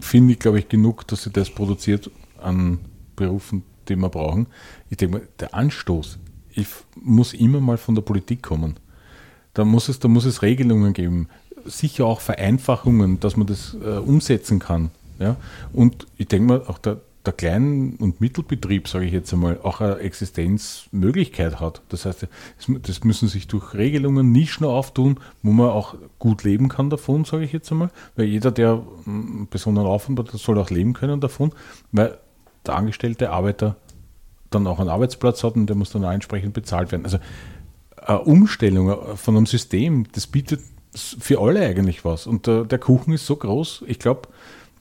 finde 0.01 0.33
ich, 0.33 0.39
glaube 0.39 0.59
ich, 0.59 0.69
genug, 0.69 1.05
dass 1.07 1.23
sie 1.23 1.31
das 1.31 1.49
produziert 1.49 2.09
an 2.41 2.79
Berufen, 3.15 3.63
die 3.89 3.95
wir 3.95 4.09
brauchen. 4.09 4.47
Ich 4.89 4.97
denke 4.97 5.19
mal, 5.19 5.27
der 5.39 5.53
Anstoß 5.53 6.17
ich 6.55 6.67
muss 6.95 7.33
immer 7.33 7.59
mal 7.59 7.77
von 7.77 7.95
der 7.95 8.01
Politik 8.01 8.41
kommen. 8.43 8.75
Da 9.53 9.65
muss 9.65 9.89
es, 9.89 9.99
da 9.99 10.07
muss 10.07 10.25
es 10.25 10.41
Regelungen 10.41 10.93
geben. 10.93 11.27
Sicher 11.65 12.05
auch 12.05 12.21
Vereinfachungen, 12.21 13.19
dass 13.19 13.37
man 13.37 13.47
das 13.47 13.75
äh, 13.75 13.97
umsetzen 13.97 14.59
kann. 14.59 14.91
Ja? 15.19 15.37
Und 15.71 16.07
ich 16.17 16.27
denke 16.27 16.47
mal, 16.47 16.63
auch 16.67 16.77
der, 16.77 16.99
der 17.25 17.33
Klein- 17.33 17.95
und 17.99 18.19
Mittelbetrieb, 18.19 18.87
sage 18.87 19.05
ich 19.05 19.13
jetzt 19.13 19.31
einmal, 19.31 19.59
auch 19.61 19.79
eine 19.79 19.97
Existenzmöglichkeit 19.99 21.59
hat. 21.59 21.81
Das 21.89 22.05
heißt, 22.05 22.27
das 22.81 23.03
müssen 23.03 23.27
sich 23.27 23.47
durch 23.47 23.73
Regelungen 23.73 24.31
Nischen 24.31 24.65
auftun, 24.65 25.19
wo 25.41 25.51
man 25.51 25.69
auch 25.69 25.95
gut 26.19 26.43
leben 26.43 26.67
kann 26.67 26.89
davon, 26.89 27.23
sage 27.23 27.45
ich 27.45 27.53
jetzt 27.53 27.71
einmal. 27.71 27.91
Weil 28.15 28.25
jeder, 28.25 28.51
der 28.51 28.81
einen 29.05 29.47
besonderen 29.49 29.87
Aufwand 29.87 30.19
hat, 30.19 30.31
soll 30.31 30.57
auch 30.57 30.69
leben 30.69 30.93
können 30.93 31.21
davon, 31.21 31.53
weil 31.91 32.17
der 32.65 32.75
angestellte 32.75 33.29
Arbeiter 33.29 33.75
dann 34.53 34.67
auch 34.67 34.79
einen 34.79 34.89
Arbeitsplatz 34.89 35.43
hat 35.43 35.55
und 35.55 35.67
der 35.67 35.75
muss 35.75 35.91
dann 35.91 36.05
auch 36.05 36.11
entsprechend 36.11 36.53
bezahlt 36.53 36.91
werden. 36.91 37.05
Also 37.05 37.19
eine 37.97 38.21
Umstellung 38.21 39.17
von 39.17 39.37
einem 39.37 39.45
System, 39.45 40.05
das 40.13 40.27
bietet 40.27 40.61
für 40.95 41.41
alle 41.41 41.65
eigentlich 41.65 42.05
was. 42.05 42.27
Und 42.27 42.47
der, 42.47 42.65
der 42.65 42.79
Kuchen 42.79 43.13
ist 43.13 43.25
so 43.25 43.35
groß, 43.35 43.83
ich 43.87 43.99
glaube, 43.99 44.29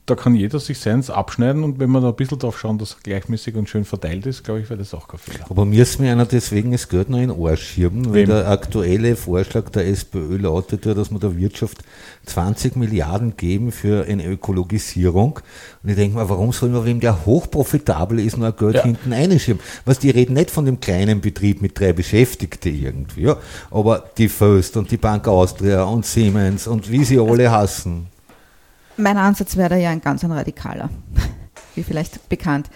da 0.07 0.17
kann 0.17 0.35
jeder 0.35 0.59
sich 0.59 0.81
seins 0.81 1.11
abschneiden 1.11 1.63
und 1.63 1.79
wenn 1.79 1.89
wir 1.91 2.01
da 2.01 2.09
ein 2.09 2.17
bisschen 2.17 2.39
drauf 2.39 2.59
schauen, 2.59 2.77
dass 2.77 2.95
er 2.95 3.03
gleichmäßig 3.05 3.55
und 3.55 3.69
schön 3.69 3.85
verteilt 3.85 4.27
ist, 4.27 4.43
glaube 4.43 4.61
ich, 4.61 4.69
wäre 4.69 4.79
das 4.79 4.93
auch 4.95 5.07
kein 5.07 5.21
Fehler. 5.21 5.45
Aber 5.49 5.65
müssen 5.65 6.03
wir 6.03 6.11
einer 6.11 6.27
deswegen 6.27 6.73
das 6.73 6.89
Geld 6.89 7.09
noch 7.09 7.21
in 7.21 7.31
Arsch 7.31 7.63
schieben, 7.63 8.13
weil 8.13 8.27
der 8.27 8.49
aktuelle 8.49 9.15
Vorschlag 9.15 9.71
der 9.71 9.87
SPÖ 9.87 10.39
lautet 10.39 10.87
ja, 10.87 10.95
dass 10.95 11.13
wir 11.13 11.21
der 11.21 11.37
Wirtschaft 11.37 11.85
20 12.27 12.75
Milliarden 12.75 13.37
geben 13.37 13.71
für 13.71 14.05
eine 14.05 14.27
Ökologisierung. 14.27 15.39
Und 15.85 15.89
ich 15.89 15.95
denke 15.95 16.17
mal, 16.17 16.29
warum 16.29 16.51
sollen 16.51 16.75
wir 16.75 16.85
wem 16.85 16.99
der 16.99 17.25
hochprofitabel 17.25 18.19
ist, 18.19 18.37
nur 18.37 18.51
Geld 18.51 18.75
ja. 18.75 18.83
hinten 18.83 19.13
einschieben? 19.13 19.63
Was, 19.85 20.01
die 20.01 20.11
reden 20.11 20.35
nicht 20.35 20.51
von 20.51 20.65
dem 20.65 20.81
kleinen 20.81 21.21
Betrieb 21.21 21.63
mit 21.63 21.79
drei 21.79 21.93
Beschäftigten 21.93 22.75
irgendwie, 22.75 23.23
ja. 23.23 23.37
Aber 23.71 24.03
die 24.19 24.29
Föst 24.29 24.77
und 24.77 24.91
die 24.91 24.97
Bank 24.97 25.29
Austria 25.29 25.85
und 25.85 26.05
Siemens 26.05 26.67
und 26.67 26.91
wie 26.91 27.05
sie 27.05 27.21
alle 27.21 27.53
hassen. 27.53 28.12
Mein 28.97 29.17
Ansatz 29.17 29.57
wäre 29.57 29.71
da 29.71 29.77
ja 29.77 29.91
ein 29.91 30.01
ganz 30.01 30.25
ein 30.25 30.33
radikaler, 30.33 30.91
wie 31.75 31.83
vielleicht 31.83 32.29
bekannt. 32.29 32.69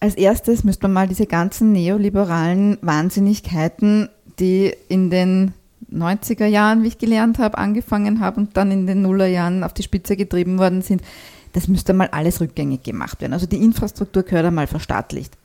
Als 0.00 0.14
erstes 0.14 0.62
müsste 0.62 0.84
man 0.84 0.92
mal 0.92 1.08
diese 1.08 1.26
ganzen 1.26 1.72
neoliberalen 1.72 2.78
Wahnsinnigkeiten, 2.82 4.08
die 4.38 4.74
in 4.88 5.10
den 5.10 5.54
90er 5.92 6.46
Jahren, 6.46 6.82
wie 6.82 6.88
ich 6.88 6.98
gelernt 6.98 7.38
habe, 7.38 7.58
angefangen 7.58 8.20
habe 8.20 8.40
und 8.40 8.56
dann 8.56 8.70
in 8.70 8.86
den 8.86 9.02
Nullerjahren 9.02 9.64
auf 9.64 9.72
die 9.72 9.82
Spitze 9.82 10.16
getrieben 10.16 10.58
worden 10.58 10.82
sind, 10.82 11.02
das 11.52 11.68
müsste 11.68 11.94
mal 11.94 12.08
alles 12.08 12.40
rückgängig 12.40 12.82
gemacht 12.82 13.20
werden. 13.20 13.32
Also 13.32 13.46
die 13.46 13.62
Infrastruktur 13.62 14.22
gehört 14.24 14.46
einmal 14.46 14.66
verstaatlicht. 14.66 15.36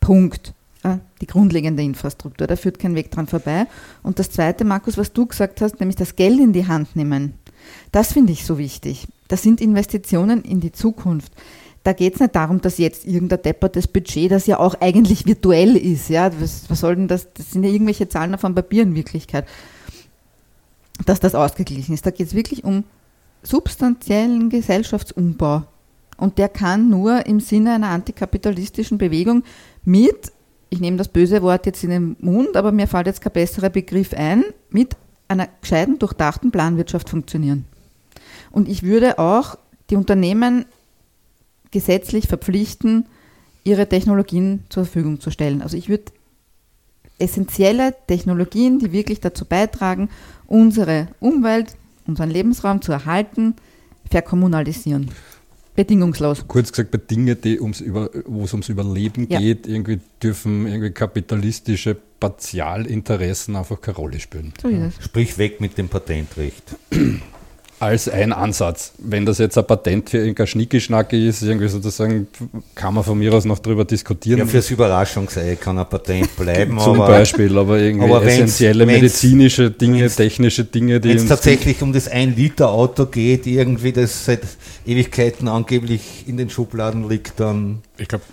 Punkt. 0.00 0.54
die 1.20 1.26
grundlegende 1.26 1.82
Infrastruktur. 1.82 2.46
Da 2.46 2.56
führt 2.56 2.78
kein 2.78 2.94
Weg 2.94 3.10
dran 3.10 3.26
vorbei. 3.26 3.66
Und 4.02 4.18
das 4.18 4.30
Zweite, 4.30 4.64
Markus, 4.64 4.96
was 4.96 5.12
du 5.12 5.26
gesagt 5.26 5.60
hast, 5.60 5.78
nämlich 5.78 5.96
das 5.96 6.16
Geld 6.16 6.40
in 6.40 6.54
die 6.54 6.66
Hand 6.66 6.96
nehmen, 6.96 7.34
das 7.92 8.12
finde 8.12 8.32
ich 8.32 8.44
so 8.44 8.58
wichtig. 8.58 9.06
Das 9.28 9.42
sind 9.42 9.60
Investitionen 9.60 10.42
in 10.42 10.60
die 10.60 10.72
Zukunft. 10.72 11.32
Da 11.82 11.94
geht 11.94 12.14
es 12.14 12.20
nicht 12.20 12.34
darum, 12.34 12.60
dass 12.60 12.78
jetzt 12.78 13.06
irgendein 13.06 13.42
deppertes 13.42 13.88
Budget, 13.88 14.30
das 14.30 14.46
ja 14.46 14.58
auch 14.58 14.74
eigentlich 14.80 15.26
virtuell 15.26 15.76
ist, 15.76 16.10
ja, 16.10 16.30
was, 16.40 16.68
was 16.68 16.80
soll 16.80 16.96
denn 16.96 17.08
das, 17.08 17.32
das 17.32 17.52
sind 17.52 17.62
ja 17.62 17.70
irgendwelche 17.70 18.08
Zahlen 18.08 18.34
auf 18.34 18.44
einem 18.44 18.54
Papier 18.54 18.82
in 18.82 18.94
Wirklichkeit, 18.94 19.46
dass 21.06 21.20
das 21.20 21.34
ausgeglichen 21.34 21.94
ist. 21.94 22.04
Da 22.04 22.10
geht 22.10 22.26
es 22.26 22.34
wirklich 22.34 22.64
um 22.64 22.84
substanziellen 23.42 24.50
Gesellschaftsumbau. 24.50 25.64
Und 26.18 26.36
der 26.36 26.50
kann 26.50 26.90
nur 26.90 27.24
im 27.24 27.40
Sinne 27.40 27.72
einer 27.74 27.88
antikapitalistischen 27.88 28.98
Bewegung 28.98 29.42
mit, 29.82 30.32
ich 30.68 30.80
nehme 30.80 30.98
das 30.98 31.08
böse 31.08 31.40
Wort 31.40 31.64
jetzt 31.64 31.82
in 31.82 31.90
den 31.90 32.16
Mund, 32.20 32.56
aber 32.56 32.72
mir 32.72 32.86
fällt 32.86 33.06
jetzt 33.06 33.22
kein 33.22 33.32
besserer 33.32 33.70
Begriff 33.70 34.12
ein, 34.12 34.44
mit 34.68 34.96
einer 35.30 35.48
gescheiten, 35.60 35.98
durchdachten 35.98 36.50
Planwirtschaft 36.50 37.08
funktionieren. 37.08 37.64
Und 38.50 38.68
ich 38.68 38.82
würde 38.82 39.18
auch 39.18 39.56
die 39.88 39.96
Unternehmen 39.96 40.66
gesetzlich 41.70 42.26
verpflichten, 42.26 43.06
ihre 43.64 43.88
Technologien 43.88 44.64
zur 44.68 44.84
Verfügung 44.84 45.20
zu 45.20 45.30
stellen. 45.30 45.62
Also 45.62 45.76
ich 45.76 45.88
würde 45.88 46.12
essentielle 47.18 47.94
Technologien, 48.06 48.78
die 48.78 48.92
wirklich 48.92 49.20
dazu 49.20 49.44
beitragen, 49.44 50.08
unsere 50.46 51.08
Umwelt, 51.20 51.76
unseren 52.06 52.30
Lebensraum 52.30 52.82
zu 52.82 52.92
erhalten, 52.92 53.54
verkommunalisieren. 54.10 55.10
Bedingungslos. 55.76 56.48
Kurz 56.48 56.72
gesagt, 56.72 56.90
bei 56.90 56.98
Dingen, 56.98 57.36
wo 58.26 58.44
es 58.44 58.52
ums 58.52 58.68
Überleben 58.68 59.28
ja. 59.28 59.38
geht, 59.38 59.68
irgendwie 59.68 60.00
dürfen 60.22 60.66
irgendwie 60.66 60.90
kapitalistische 60.90 61.96
Partialinteressen 62.20 63.56
einfach 63.56 63.80
keine 63.80 63.96
Rolle 63.96 64.20
spielen. 64.20 64.52
So 64.60 64.68
Sprich 65.00 65.38
weg 65.38 65.60
mit 65.60 65.78
dem 65.78 65.88
Patentrecht. 65.88 66.76
als 67.80 68.08
ein 68.08 68.32
Ansatz. 68.32 68.92
Wenn 68.98 69.24
das 69.24 69.38
jetzt 69.38 69.56
ein 69.56 69.66
Patent 69.66 70.10
für 70.10 70.18
irgendein 70.18 70.46
Schnickeschnacke 70.46 71.16
ist, 71.16 71.42
irgendwie 71.42 71.66
sozusagen, 71.66 72.28
kann 72.74 72.92
man 72.92 73.02
von 73.02 73.18
mir 73.18 73.32
aus 73.32 73.46
noch 73.46 73.58
darüber 73.58 73.86
diskutieren. 73.86 74.40
Ja, 74.40 74.46
fürs 74.46 74.70
Überraschungsei 74.70 75.56
kann 75.56 75.78
ein 75.78 75.88
Patent 75.88 76.36
bleiben. 76.36 76.78
Zum 76.78 77.00
aber, 77.00 77.06
Beispiel, 77.08 77.56
aber 77.56 77.78
irgendwie 77.78 78.04
aber 78.04 78.22
essentielle 78.22 78.86
wenn's, 78.86 79.00
medizinische 79.00 79.70
Dinge, 79.70 80.08
technische 80.10 80.64
Dinge, 80.64 81.00
die. 81.00 81.08
Wenn 81.08 81.16
es 81.16 81.26
tatsächlich 81.26 81.80
um 81.82 81.94
das 81.94 82.10
1-Liter-Auto 82.10 83.06
geht, 83.06 83.46
irgendwie, 83.46 83.92
das 83.92 84.26
seit 84.26 84.42
Ewigkeiten 84.86 85.48
angeblich 85.48 86.24
in 86.26 86.36
den 86.36 86.50
Schubladen 86.50 87.08
liegt, 87.08 87.40
dann. 87.40 87.80
Ich 87.96 88.08
glaube, 88.08 88.24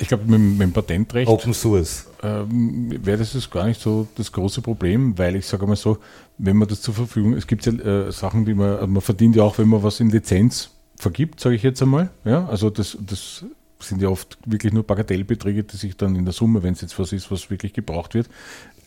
ich 0.00 0.08
glaube, 0.08 0.24
mit, 0.24 0.40
mit, 0.40 0.60
dem 0.60 0.72
Patentrecht. 0.72 1.28
Open 1.28 1.52
Source. 1.52 2.06
Ähm, 2.22 3.04
wäre 3.04 3.18
das 3.18 3.34
jetzt 3.34 3.50
gar 3.50 3.66
nicht 3.66 3.80
so 3.80 4.06
das 4.16 4.32
große 4.32 4.62
Problem, 4.62 5.18
weil 5.18 5.36
ich 5.36 5.46
sage 5.46 5.66
mal 5.66 5.76
so, 5.76 5.98
wenn 6.38 6.56
man 6.56 6.68
das 6.68 6.82
zur 6.82 6.94
Verfügung, 6.94 7.34
es 7.34 7.46
gibt 7.46 7.66
ja 7.66 7.72
äh, 7.72 8.12
Sachen, 8.12 8.44
die 8.44 8.54
man, 8.54 8.90
man 8.90 9.02
verdient 9.02 9.36
ja 9.36 9.42
auch, 9.42 9.58
wenn 9.58 9.68
man 9.68 9.82
was 9.82 10.00
in 10.00 10.10
Lizenz 10.10 10.70
vergibt, 10.96 11.40
sage 11.40 11.56
ich 11.56 11.62
jetzt 11.62 11.82
einmal. 11.82 12.10
Ja, 12.24 12.46
also 12.46 12.70
das, 12.70 12.96
das 13.00 13.44
sind 13.80 14.02
ja 14.02 14.08
oft 14.08 14.38
wirklich 14.44 14.72
nur 14.72 14.84
Bagatellbeträge, 14.84 15.64
die 15.64 15.76
sich 15.76 15.96
dann 15.96 16.16
in 16.16 16.24
der 16.24 16.34
Summe, 16.34 16.62
wenn 16.62 16.74
es 16.74 16.80
jetzt 16.80 16.98
was 16.98 17.12
ist, 17.12 17.30
was 17.30 17.50
wirklich 17.50 17.72
gebraucht 17.72 18.14
wird. 18.14 18.28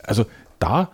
Also 0.03 0.25
da, 0.59 0.91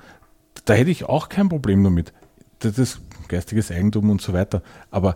da 0.66 0.74
hätte 0.74 0.92
ich 0.92 1.06
auch 1.06 1.30
kein 1.30 1.50
Problem 1.50 1.84
damit. 1.84 2.14
Das 2.60 2.78
ist 2.78 3.02
geistiges 3.28 3.72
Eigentum 3.72 4.10
und 4.10 4.22
so 4.22 4.34
weiter. 4.34 4.62
Aber 4.92 5.16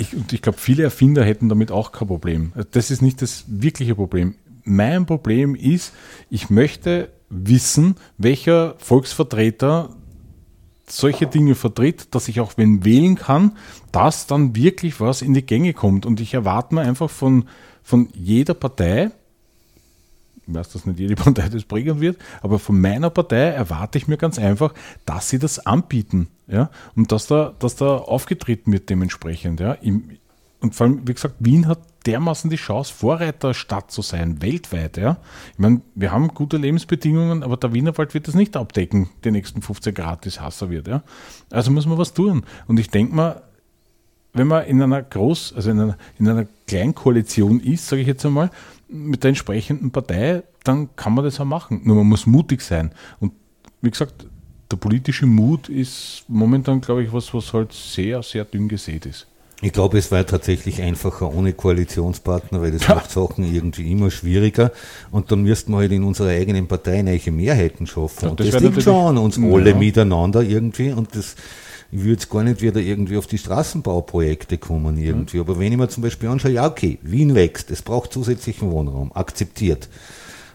ich, 0.00 0.16
und 0.16 0.32
ich 0.32 0.40
glaube, 0.40 0.58
viele 0.58 0.82
Erfinder 0.82 1.24
hätten 1.24 1.48
damit 1.48 1.70
auch 1.70 1.92
kein 1.92 2.08
Problem. 2.08 2.52
Das 2.70 2.90
ist 2.90 3.02
nicht 3.02 3.20
das 3.20 3.44
wirkliche 3.48 3.94
Problem. 3.94 4.34
Mein 4.64 5.06
Problem 5.06 5.54
ist, 5.54 5.92
ich 6.30 6.48
möchte 6.48 7.10
wissen, 7.28 7.96
welcher 8.16 8.74
Volksvertreter 8.78 9.90
solche 10.88 11.26
Dinge 11.26 11.54
vertritt, 11.54 12.14
dass 12.14 12.28
ich 12.28 12.40
auch 12.40 12.52
wenn 12.56 12.84
wählen 12.84 13.14
kann, 13.14 13.56
dass 13.92 14.26
dann 14.26 14.56
wirklich 14.56 15.00
was 15.00 15.22
in 15.22 15.34
die 15.34 15.46
Gänge 15.46 15.74
kommt. 15.74 16.06
Und 16.06 16.20
ich 16.20 16.34
erwarte 16.34 16.74
mir 16.74 16.80
einfach 16.80 17.10
von, 17.10 17.44
von 17.82 18.08
jeder 18.14 18.54
Partei, 18.54 19.10
ich 20.46 20.54
weiß, 20.54 20.70
dass 20.70 20.86
nicht 20.86 20.98
jede 20.98 21.14
Partei 21.22 21.48
das 21.48 21.64
prägen 21.64 22.00
wird, 22.00 22.18
aber 22.42 22.58
von 22.58 22.80
meiner 22.80 23.10
Partei 23.10 23.48
erwarte 23.48 23.98
ich 23.98 24.08
mir 24.08 24.16
ganz 24.16 24.38
einfach, 24.38 24.74
dass 25.06 25.28
sie 25.28 25.38
das 25.38 25.64
anbieten. 25.66 26.28
Ja? 26.46 26.70
Und 26.96 27.12
dass 27.12 27.26
da, 27.26 27.54
dass 27.58 27.76
da 27.76 27.96
aufgetreten 27.96 28.72
wird 28.72 28.90
dementsprechend. 28.90 29.60
Ja? 29.60 29.76
Und 30.60 30.74
vor 30.74 30.86
allem, 30.86 31.06
wie 31.06 31.14
gesagt, 31.14 31.36
Wien 31.38 31.66
hat 31.66 31.78
dermaßen 32.06 32.50
die 32.50 32.56
Chance, 32.56 32.92
Vorreiterstadt 32.92 33.90
zu 33.90 34.02
sein, 34.02 34.42
weltweit. 34.42 34.96
Ja? 34.96 35.18
Ich 35.52 35.58
meine, 35.58 35.80
wir 35.94 36.12
haben 36.12 36.28
gute 36.28 36.56
Lebensbedingungen, 36.56 37.42
aber 37.42 37.56
der 37.56 37.72
Wienerwald 37.72 38.14
wird 38.14 38.28
das 38.28 38.34
nicht 38.34 38.56
abdecken, 38.56 39.10
die 39.24 39.30
nächsten 39.30 39.62
15 39.62 39.94
Grad, 39.94 40.26
das 40.26 40.40
Hasser 40.40 40.70
wird. 40.70 40.88
Ja? 40.88 41.02
Also 41.50 41.70
muss 41.70 41.86
man 41.86 41.98
was 41.98 42.14
tun. 42.14 42.44
Und 42.66 42.80
ich 42.80 42.90
denke 42.90 43.14
mal, 43.14 43.42
wenn 44.32 44.46
man 44.46 44.64
in 44.66 44.80
einer 44.80 45.02
Groß-, 45.02 45.54
also 45.54 45.70
in 45.70 45.80
einer, 45.80 45.96
in 46.18 46.28
einer 46.28 46.46
Kleinkoalition 46.66 47.60
ist, 47.60 47.88
sage 47.88 48.02
ich 48.02 48.08
jetzt 48.08 48.24
einmal, 48.24 48.50
mit 48.90 49.22
der 49.22 49.30
entsprechenden 49.30 49.90
Partei, 49.90 50.42
dann 50.64 50.94
kann 50.96 51.14
man 51.14 51.24
das 51.24 51.40
auch 51.40 51.44
machen. 51.44 51.80
Nur 51.84 51.96
man 51.96 52.06
muss 52.06 52.26
mutig 52.26 52.60
sein. 52.62 52.92
Und 53.20 53.32
wie 53.80 53.90
gesagt, 53.90 54.26
der 54.70 54.76
politische 54.76 55.26
Mut 55.26 55.68
ist 55.68 56.24
momentan, 56.28 56.80
glaube 56.80 57.02
ich, 57.02 57.12
was, 57.12 57.32
was 57.34 57.52
halt 57.52 57.72
sehr, 57.72 58.22
sehr 58.22 58.44
dünn 58.44 58.68
gesät 58.68 59.06
ist. 59.06 59.26
Ich 59.62 59.72
glaube, 59.72 59.98
es 59.98 60.10
war 60.10 60.24
tatsächlich 60.24 60.80
einfacher 60.80 61.34
ohne 61.34 61.52
Koalitionspartner, 61.52 62.62
weil 62.62 62.70
das 62.70 62.86
ja. 62.86 62.94
macht 62.94 63.10
Sachen 63.10 63.52
irgendwie 63.52 63.92
immer 63.92 64.10
schwieriger. 64.10 64.72
Und 65.10 65.30
dann 65.30 65.42
müssten 65.42 65.72
wir 65.72 65.78
halt 65.78 65.92
in 65.92 66.02
unserer 66.02 66.30
eigenen 66.30 66.66
Partei 66.66 67.02
neue 67.02 67.30
Mehrheiten 67.30 67.86
schaffen. 67.86 68.24
Ja, 68.24 68.30
und 68.30 68.40
das, 68.40 68.50
das 68.50 68.62
liegt 68.62 68.82
schon 68.82 68.94
an 68.94 69.18
uns 69.18 69.38
alle 69.38 69.74
miteinander 69.74 70.42
irgendwie. 70.42 70.92
Und 70.92 71.14
das, 71.14 71.36
ich 71.92 71.98
würde 71.98 72.12
jetzt 72.12 72.30
gar 72.30 72.44
nicht 72.44 72.62
wieder 72.62 72.80
irgendwie 72.80 73.16
auf 73.16 73.26
die 73.26 73.38
Straßenbauprojekte 73.38 74.58
kommen 74.58 74.96
irgendwie. 74.96 75.38
Mhm. 75.38 75.42
Aber 75.42 75.58
wenn 75.58 75.72
ich 75.72 75.78
mir 75.78 75.88
zum 75.88 76.02
Beispiel 76.02 76.28
anschaue, 76.28 76.52
ja 76.52 76.66
okay, 76.66 76.98
Wien 77.02 77.34
wächst, 77.34 77.70
es 77.70 77.82
braucht 77.82 78.12
zusätzlichen 78.12 78.70
Wohnraum, 78.70 79.12
akzeptiert. 79.12 79.88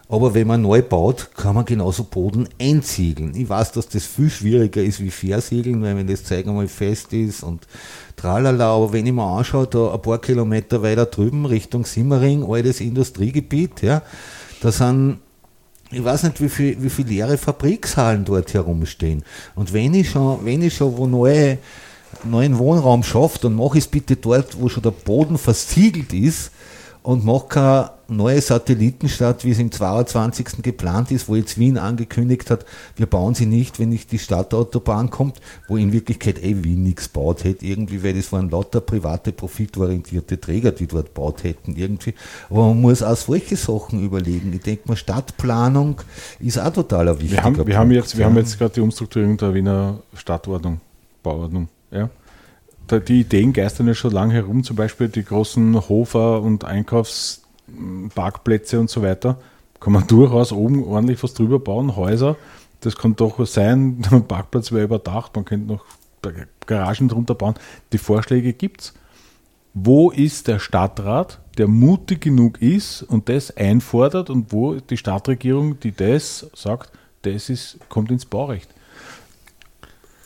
Aber 0.07 0.35
wenn 0.35 0.45
man 0.45 0.61
neu 0.61 0.83
baut, 0.83 1.31
kann 1.35 1.55
man 1.55 1.65
genauso 1.65 2.03
Boden 2.03 2.47
einsiegeln. 2.61 3.35
Ich 3.35 3.49
weiß, 3.49 3.71
dass 3.71 3.89
das 3.89 4.05
viel 4.05 4.29
schwieriger 4.29 4.83
ist 4.83 4.99
wie 4.99 5.09
Versiegeln, 5.09 5.81
weil 5.81 5.97
wenn 5.97 6.05
das 6.05 6.23
Zeug 6.23 6.45
einmal 6.47 6.67
fest 6.67 7.11
ist 7.11 7.41
und 7.41 7.67
tralala. 8.15 8.75
Aber 8.75 8.93
wenn 8.93 9.07
ich 9.07 9.13
mir 9.13 9.23
anschaue, 9.23 9.65
da 9.65 9.93
ein 9.93 10.01
paar 10.01 10.21
Kilometer 10.21 10.83
weiter 10.83 11.07
drüben 11.07 11.47
Richtung 11.47 11.85
Simmering, 11.85 12.43
altes 12.47 12.81
Industriegebiet, 12.81 13.81
ja, 13.81 14.03
da 14.61 14.71
sind 14.71 15.17
ich 15.91 16.03
weiß 16.03 16.23
nicht, 16.23 16.41
wie 16.41 16.49
viele 16.49 16.81
wie 16.81 16.89
viel 16.89 17.07
leere 17.07 17.37
Fabrikshallen 17.37 18.25
dort 18.25 18.53
herumstehen. 18.53 19.23
Und 19.55 19.73
wenn 19.73 19.93
ich 19.93 20.09
schon, 20.09 20.43
wenn 20.43 20.61
ich 20.61 20.75
schon 20.75 20.97
wo 20.97 21.07
neue, 21.07 21.57
neuen 22.23 22.57
Wohnraum 22.57 23.03
schaffe, 23.03 23.39
dann 23.41 23.55
mache 23.55 23.77
ich 23.77 23.85
es 23.85 23.89
bitte 23.89 24.15
dort, 24.15 24.59
wo 24.59 24.69
schon 24.69 24.83
der 24.83 24.91
Boden 24.91 25.37
versiegelt 25.37 26.13
ist 26.13 26.51
und 27.03 27.23
mache 27.23 27.47
keine 27.47 27.91
neue 28.07 28.41
Satellitenstadt, 28.41 29.43
wie 29.45 29.51
es 29.51 29.59
im 29.59 29.71
22. 29.71 30.61
geplant 30.61 31.11
ist, 31.11 31.27
wo 31.27 31.35
jetzt 31.35 31.57
Wien 31.57 31.77
angekündigt 31.77 32.49
hat, 32.51 32.65
wir 32.95 33.05
bauen 33.05 33.35
sie 33.35 33.45
nicht, 33.45 33.79
wenn 33.79 33.89
nicht 33.89 34.11
die 34.11 34.19
Stadtautobahn 34.19 35.09
kommt, 35.09 35.41
wo 35.67 35.77
in 35.77 35.93
Wirklichkeit 35.93 36.43
eh 36.43 36.63
Wien 36.63 36.83
nichts 36.83 37.07
baut 37.07 37.43
hätte, 37.43 37.65
irgendwie, 37.65 38.03
weil 38.03 38.13
das 38.13 38.31
waren 38.31 38.49
lauter 38.49 38.81
private, 38.81 39.31
profitorientierte 39.31 40.39
Träger, 40.39 40.71
die 40.71 40.87
dort 40.87 41.13
baut 41.13 41.43
hätten, 41.43 41.75
irgendwie. 41.75 42.13
Aber 42.49 42.67
man 42.67 42.81
muss 42.81 43.03
auch 43.03 43.15
solche 43.15 43.55
Sachen 43.55 44.03
überlegen. 44.03 44.53
Ich 44.53 44.61
denke 44.61 44.87
mal, 44.87 44.95
Stadtplanung 44.95 46.01
ist 46.39 46.59
auch 46.59 46.73
total 46.73 47.09
ein 47.09 47.19
wichtiger 47.19 47.37
wir 47.37 47.43
haben, 47.43 47.57
wir 47.57 47.63
Punkt. 47.63 47.77
Haben 47.77 47.91
jetzt, 47.91 48.17
wir 48.17 48.25
haben 48.25 48.37
jetzt 48.37 48.57
gerade 48.57 48.73
die 48.73 48.81
Umstrukturierung 48.81 49.37
der 49.37 49.53
Wiener 49.53 49.99
Stadtordnung, 50.13 50.79
Bauordnung, 51.23 51.69
ja 51.91 52.09
die 52.91 53.21
Ideen 53.21 53.53
geistern 53.53 53.87
ja 53.87 53.93
schon 53.93 54.11
lange 54.11 54.33
herum, 54.33 54.63
zum 54.63 54.75
Beispiel 54.75 55.09
die 55.09 55.23
großen 55.23 55.89
Hofer- 55.89 56.41
und 56.41 56.65
Einkaufs- 56.65 57.44
Parkplätze 58.13 58.79
und 58.79 58.89
so 58.89 59.01
weiter, 59.01 59.39
kann 59.79 59.93
man 59.93 60.07
durchaus 60.07 60.51
oben 60.51 60.83
ordentlich 60.83 61.21
was 61.23 61.33
drüber 61.33 61.59
bauen, 61.59 61.95
Häuser. 61.95 62.35
Das 62.81 62.95
kann 62.95 63.15
doch 63.15 63.43
sein, 63.45 64.01
der 64.11 64.19
Parkplatz 64.19 64.71
wäre 64.71 64.85
überdacht, 64.85 65.35
man 65.35 65.45
könnte 65.45 65.73
noch 65.73 65.85
Garagen 66.65 67.07
drunter 67.07 67.35
bauen. 67.35 67.55
Die 67.91 67.99
Vorschläge 67.99 68.53
gibt 68.53 68.81
es. 68.81 68.93
Wo 69.75 70.09
ist 70.09 70.47
der 70.47 70.59
Stadtrat, 70.59 71.39
der 71.57 71.67
mutig 71.67 72.21
genug 72.21 72.61
ist 72.61 73.03
und 73.03 73.29
das 73.29 73.55
einfordert 73.55 74.29
und 74.29 74.51
wo 74.51 74.75
die 74.75 74.97
Stadtregierung, 74.97 75.79
die 75.79 75.91
das 75.91 76.49
sagt, 76.55 76.91
das 77.23 77.49
ist, 77.49 77.77
kommt 77.89 78.09
ins 78.09 78.25
Baurecht? 78.25 78.69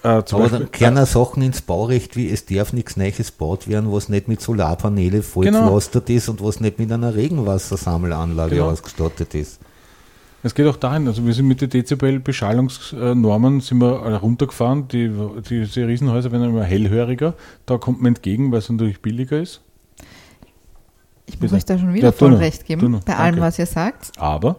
Äh, 0.02 0.08
Aber 0.08 0.22
Beispiel, 0.22 0.50
dann 0.60 0.72
kehren 0.72 0.98
äh, 0.98 1.06
Sachen 1.06 1.44
ins 1.44 1.62
Baurecht, 1.62 2.16
wie 2.16 2.30
es 2.30 2.46
darf 2.46 2.72
nichts 2.72 2.96
Neues 2.96 3.18
gebaut 3.18 3.68
werden, 3.68 3.92
was 3.92 4.08
nicht 4.08 4.30
mit 4.30 4.40
Solarpaneele 4.40 5.22
vollpflastert 5.22 6.06
genau. 6.06 6.18
ist 6.18 6.30
und 6.30 6.44
was 6.44 6.62
nicht 6.62 6.80
mit 6.80 6.92
einer 6.92 7.16
Regenwassersammelanlage 7.16 8.56
genau. 8.56 8.70
ausgestattet 8.70 9.36
ist. 9.36 9.60
Es 10.42 10.56
geht 10.56 10.66
auch 10.68 10.78
dahin, 10.78 11.06
also 11.06 11.26
wir 11.26 11.34
sind 11.34 11.48
mit 11.48 11.60
den 11.60 11.70
Dezibel-Beschallungsnormen 11.70 13.60
sind 13.60 13.80
wir 13.80 14.16
runtergefahren, 14.16 14.88
die, 14.88 15.10
die, 15.50 15.66
diese 15.66 15.86
Riesenhäuser 15.86 16.32
werden 16.32 16.48
immer 16.48 16.64
hellhöriger, 16.64 17.34
da 17.66 17.78
kommt 17.78 18.02
man 18.02 18.16
entgegen, 18.16 18.54
weil 18.54 18.60
es 18.60 18.70
natürlich 18.70 19.02
billiger 19.02 19.42
ist. 19.42 19.60
Ich 21.26 21.42
muss 21.42 21.52
euch 21.52 21.66
da 21.66 21.78
schon 21.78 21.94
wieder 21.94 22.08
ja, 22.08 22.12
voll 22.14 22.36
recht 22.36 22.66
geben, 22.66 23.02
bei 23.06 23.18
allem, 23.18 23.42
was 23.42 23.60
ihr 23.60 23.66
sagt. 23.66 24.14
Aber 24.18 24.56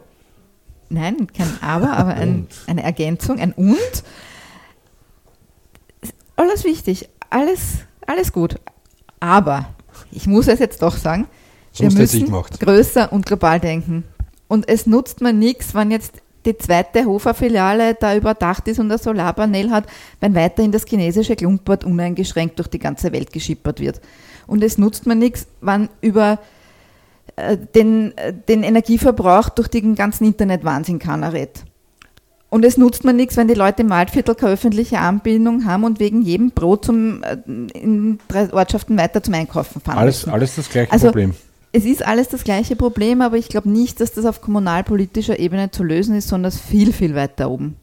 nein, 0.91 1.29
kein 1.35 1.49
Aber, 1.63 1.97
aber 1.97 2.11
ein, 2.11 2.47
eine 2.67 2.83
Ergänzung, 2.83 3.39
ein 3.39 3.53
Und. 3.53 4.05
Alles 6.41 6.65
wichtig, 6.65 7.07
alles, 7.29 7.81
alles 8.07 8.33
gut. 8.33 8.59
Aber, 9.21 9.67
ich 10.11 10.27
muss 10.27 10.49
es 10.49 10.59
jetzt 10.59 10.81
doch 10.81 10.97
sagen, 10.97 11.29
wir 11.77 11.93
müssen 11.93 12.33
größer 12.59 13.13
und 13.13 13.27
global 13.27 13.61
denken. 13.61 14.05
Und 14.49 14.67
es 14.67 14.87
nutzt 14.87 15.21
mir 15.21 15.35
nichts, 15.35 15.75
wenn 15.75 15.91
jetzt 15.91 16.23
die 16.47 16.57
zweite 16.57 17.05
Hofer-Filiale 17.05 17.93
da 17.93 18.17
überdacht 18.17 18.69
ist 18.69 18.81
und 18.81 18.91
ein 18.91 18.97
Solarpanel 18.97 19.71
hat, 19.71 19.85
wenn 20.21 20.35
weiterhin 20.35 20.73
das 20.73 20.87
chinesische 20.87 21.37
Klumpert 21.37 21.85
uneingeschränkt 21.85 22.59
durch 22.59 22.69
die 22.69 22.79
ganze 22.79 23.13
Welt 23.13 23.35
geschippert 23.35 23.79
wird. 23.79 24.01
Und 24.47 24.65
es 24.65 24.79
nutzt 24.79 25.07
mir 25.07 25.17
nichts, 25.17 25.47
wenn 25.61 25.91
über 26.01 26.39
äh, 27.37 27.59
den, 27.59 28.17
äh, 28.17 28.33
den 28.33 28.63
Energieverbrauch 28.63 29.51
durch 29.51 29.69
den 29.69 29.95
ganzen 29.95 30.25
Internetwahnsinn 30.25 31.01
keiner 31.01 31.35
redet. 31.35 31.67
Und 32.51 32.65
es 32.65 32.77
nutzt 32.77 33.05
mir 33.05 33.13
nichts, 33.13 33.37
wenn 33.37 33.47
die 33.47 33.55
Leute 33.55 33.83
im 33.83 33.91
Waldviertel 33.91 34.35
keine 34.35 34.53
öffentliche 34.53 34.99
Anbindung 34.99 35.65
haben 35.65 35.85
und 35.85 36.01
wegen 36.01 36.21
jedem 36.23 36.51
Brot 36.51 36.85
zum, 36.85 37.23
äh, 37.23 37.37
in 37.47 38.19
drei 38.27 38.53
Ortschaften 38.53 38.99
weiter 38.99 39.23
zum 39.23 39.35
Einkaufen 39.35 39.81
fahren. 39.81 39.99
Alles, 39.99 40.27
alles 40.27 40.57
das 40.57 40.69
gleiche 40.69 40.91
also, 40.91 41.07
Problem. 41.07 41.35
Es 41.73 41.85
ist 41.85 42.05
alles 42.05 42.29
das 42.29 42.43
gleiche 42.43 42.75
Problem, 42.75 43.23
aber 43.23 43.37
ich 43.37 43.49
glaube 43.49 43.71
nicht, 43.71 44.01
dass 44.01 44.13
das 44.13 44.25
auf 44.25 44.41
kommunalpolitischer 44.41 45.39
Ebene 45.39 45.71
zu 45.71 45.85
lösen 45.85 46.17
ist, 46.17 46.27
sondern 46.27 46.51
viel, 46.51 46.93
viel 46.93 47.15
weiter 47.15 47.49
oben. 47.49 47.77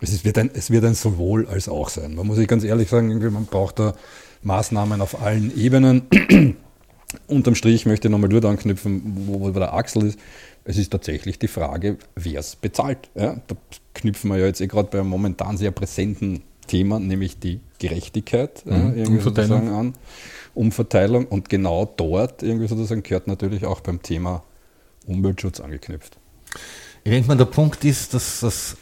Es 0.00 0.24
wird, 0.24 0.38
ein, 0.38 0.50
es 0.54 0.70
wird 0.70 0.84
ein 0.84 0.94
sowohl 0.94 1.46
als 1.46 1.68
auch 1.68 1.88
sein. 1.88 2.14
Man 2.14 2.26
muss 2.26 2.36
sich 2.36 2.48
ganz 2.48 2.62
ehrlich 2.64 2.88
sagen, 2.88 3.18
man 3.32 3.46
braucht 3.46 3.80
da 3.80 3.94
Maßnahmen 4.42 5.00
auf 5.00 5.20
allen 5.20 5.54
Ebenen. 5.58 6.02
Unterm 7.26 7.56
Strich 7.56 7.86
möchte 7.86 8.06
ich 8.06 8.12
nochmal 8.12 8.30
dort 8.30 8.44
anknüpfen, 8.44 9.02
wo, 9.26 9.40
wo 9.40 9.50
der 9.50 9.74
Axel 9.74 10.06
ist. 10.06 10.18
Es 10.64 10.78
ist 10.78 10.90
tatsächlich 10.90 11.38
die 11.38 11.48
Frage, 11.48 11.96
wer 12.14 12.40
es 12.40 12.56
bezahlt. 12.56 13.10
Ja, 13.14 13.40
da 13.46 13.56
knüpfen 13.94 14.30
wir 14.30 14.38
ja 14.38 14.46
jetzt 14.46 14.60
eh 14.60 14.66
gerade 14.66 14.88
bei 14.90 15.00
einem 15.00 15.08
momentan 15.08 15.56
sehr 15.56 15.70
präsenten 15.70 16.42
Thema, 16.66 17.00
nämlich 17.00 17.38
die 17.38 17.60
Gerechtigkeit 17.78 18.64
mhm. 18.66 18.96
ja, 18.96 19.06
Umverteilung. 19.06 19.68
an. 19.72 19.94
Umverteilung. 20.54 21.26
Und 21.26 21.48
genau 21.48 21.92
dort 21.96 22.42
irgendwie 22.42 22.68
sozusagen 22.68 23.02
gehört 23.02 23.26
natürlich 23.26 23.64
auch 23.64 23.80
beim 23.80 24.02
Thema 24.02 24.42
Umweltschutz 25.06 25.60
angeknüpft. 25.60 26.18
Ich 27.04 27.10
denke 27.10 27.28
mal, 27.28 27.36
der 27.36 27.46
Punkt 27.46 27.84
ist, 27.84 28.14
dass 28.14 28.40
das 28.40 28.76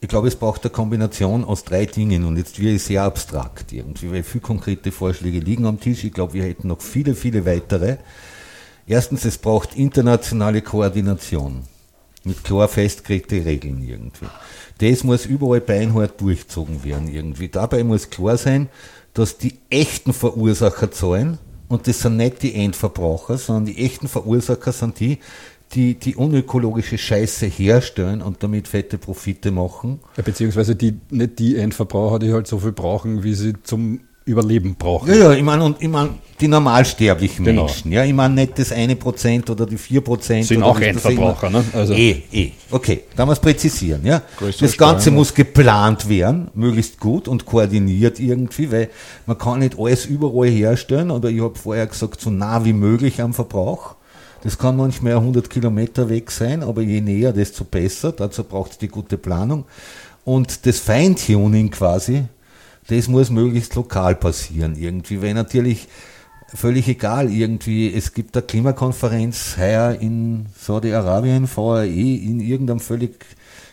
ich 0.00 0.08
glaube, 0.08 0.28
es 0.28 0.36
braucht 0.36 0.62
eine 0.62 0.70
Kombination 0.70 1.44
aus 1.44 1.64
drei 1.64 1.86
Dingen 1.86 2.24
und 2.24 2.36
jetzt 2.36 2.60
wäre 2.60 2.74
ich 2.74 2.82
sehr 2.82 3.02
abstrakt 3.02 3.72
irgendwie, 3.72 4.12
weil 4.12 4.22
viele 4.22 4.42
konkrete 4.42 4.92
Vorschläge 4.92 5.38
liegen 5.38 5.64
am 5.64 5.80
Tisch. 5.80 6.04
Ich 6.04 6.12
glaube, 6.12 6.34
wir 6.34 6.44
hätten 6.44 6.68
noch 6.68 6.82
viele, 6.82 7.14
viele 7.14 7.46
weitere. 7.46 7.96
Erstens, 8.86 9.24
es 9.24 9.38
braucht 9.38 9.74
internationale 9.74 10.62
Koordination 10.62 11.62
mit 12.24 12.44
klar 12.44 12.68
festgelegten 12.68 13.42
Regeln 13.42 13.82
irgendwie. 13.82 14.26
Das 14.78 15.04
muss 15.04 15.26
überall 15.26 15.60
beinhart 15.60 16.20
durchzogen 16.20 16.84
werden 16.84 17.08
irgendwie. 17.08 17.48
Dabei 17.48 17.82
muss 17.84 18.10
klar 18.10 18.36
sein, 18.36 18.68
dass 19.14 19.38
die 19.38 19.54
echten 19.70 20.12
Verursacher 20.12 20.90
zahlen 20.90 21.38
und 21.68 21.88
das 21.88 22.00
sind 22.00 22.16
nicht 22.16 22.42
die 22.42 22.54
Endverbraucher, 22.54 23.38
sondern 23.38 23.66
die 23.66 23.84
echten 23.84 24.08
Verursacher 24.08 24.72
sind 24.72 25.00
die, 25.00 25.18
die, 25.72 25.94
die 25.94 26.14
unökologische 26.14 26.98
Scheiße 26.98 27.46
herstellen 27.46 28.22
und 28.22 28.42
damit 28.42 28.68
fette 28.68 28.98
Profite 28.98 29.50
machen. 29.50 30.00
Ja, 30.16 30.22
beziehungsweise 30.22 30.76
die, 30.76 31.00
nicht 31.10 31.38
die 31.38 31.56
Endverbraucher, 31.56 32.18
die 32.18 32.32
halt 32.32 32.46
so 32.46 32.58
viel 32.58 32.72
brauchen, 32.72 33.24
wie 33.24 33.34
sie 33.34 33.54
zum 33.62 34.00
Überleben 34.26 34.74
brauchen. 34.74 35.08
Ja, 35.08 35.14
ja, 35.14 35.32
ich 35.34 35.42
meine, 35.44 35.62
und 35.62 35.80
ich 35.80 35.88
meine, 35.88 36.10
die 36.40 36.48
normalsterblichen 36.48 37.44
genau. 37.44 37.66
Menschen, 37.66 37.92
ja, 37.92 38.04
ich 38.04 38.12
meine 38.12 38.34
nicht 38.34 38.58
das 38.58 38.72
eine 38.72 38.96
Prozent 38.96 39.48
oder 39.48 39.66
die 39.66 39.78
vier 39.78 40.00
Prozent. 40.00 40.46
Sind 40.46 40.64
auch 40.64 40.80
Endverbraucher, 40.80 41.48
ne? 41.48 41.64
Also. 41.72 41.94
Eh, 41.94 42.24
eh. 42.32 42.50
Okay, 42.72 43.04
da 43.14 43.24
muss 43.24 43.38
präzisieren, 43.38 44.04
ja. 44.04 44.22
das 44.40 44.76
Ganze 44.76 45.02
Steuern, 45.02 45.14
muss 45.14 45.32
geplant 45.32 46.08
werden, 46.08 46.48
möglichst 46.54 46.98
gut 46.98 47.28
und 47.28 47.46
koordiniert 47.46 48.18
irgendwie, 48.18 48.72
weil 48.72 48.90
man 49.26 49.38
kann 49.38 49.60
nicht 49.60 49.78
alles 49.78 50.06
überall 50.06 50.48
herstellen, 50.48 51.12
oder 51.12 51.28
ich 51.28 51.40
habe 51.40 51.54
vorher 51.54 51.86
gesagt, 51.86 52.20
so 52.20 52.30
nah 52.30 52.64
wie 52.64 52.72
möglich 52.72 53.22
am 53.22 53.32
Verbrauch. 53.32 53.94
Das 54.42 54.58
kann 54.58 54.76
manchmal 54.76 55.12
100 55.12 55.48
Kilometer 55.48 56.08
weg 56.08 56.32
sein, 56.32 56.64
aber 56.64 56.82
je 56.82 57.00
näher, 57.00 57.32
desto 57.32 57.62
besser. 57.64 58.10
Dazu 58.10 58.42
braucht 58.42 58.72
es 58.72 58.78
die 58.78 58.88
gute 58.88 59.18
Planung. 59.18 59.64
Und 60.24 60.66
das 60.66 60.80
Feintuning 60.80 61.70
quasi, 61.70 62.24
das 62.88 63.08
muss 63.08 63.30
möglichst 63.30 63.74
lokal 63.74 64.14
passieren 64.14 64.76
irgendwie, 64.76 65.22
weil 65.22 65.34
natürlich 65.34 65.88
völlig 66.54 66.88
egal 66.88 67.30
irgendwie, 67.30 67.92
es 67.92 68.12
gibt 68.12 68.36
eine 68.36 68.46
Klimakonferenz 68.46 69.56
heuer 69.58 69.96
in 70.00 70.46
Saudi-Arabien, 70.58 71.48
VAE, 71.48 71.86
in 71.86 72.40
irgendeinem 72.40 72.80
völlig 72.80 73.24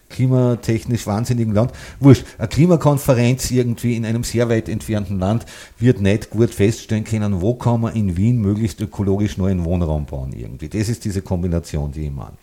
klimatechnisch 0.10 1.08
wahnsinnigen 1.08 1.54
Land. 1.54 1.72
Wurscht, 2.00 2.26
eine 2.38 2.48
Klimakonferenz 2.48 3.52
irgendwie 3.52 3.96
in 3.96 4.06
einem 4.06 4.24
sehr 4.24 4.48
weit 4.50 4.70
entfernten 4.70 5.20
Land 5.20 5.46
wird 5.80 6.02
nicht 6.02 6.30
gut 6.30 6.52
feststellen 6.52 7.04
können, 7.04 7.42
wo 7.42 7.56
kann 7.56 7.82
man 7.82 7.96
in 7.96 8.16
Wien 8.16 8.40
möglichst 8.40 8.80
ökologisch 8.80 9.38
neuen 9.38 9.66
Wohnraum 9.66 10.06
bauen 10.06 10.34
irgendwie. 10.34 10.70
Das 10.70 10.88
ist 10.88 11.06
diese 11.06 11.22
Kombination, 11.22 11.92
die 11.92 12.06
ich 12.06 12.12
meine. 12.12 12.38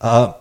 Äh, 0.00 0.32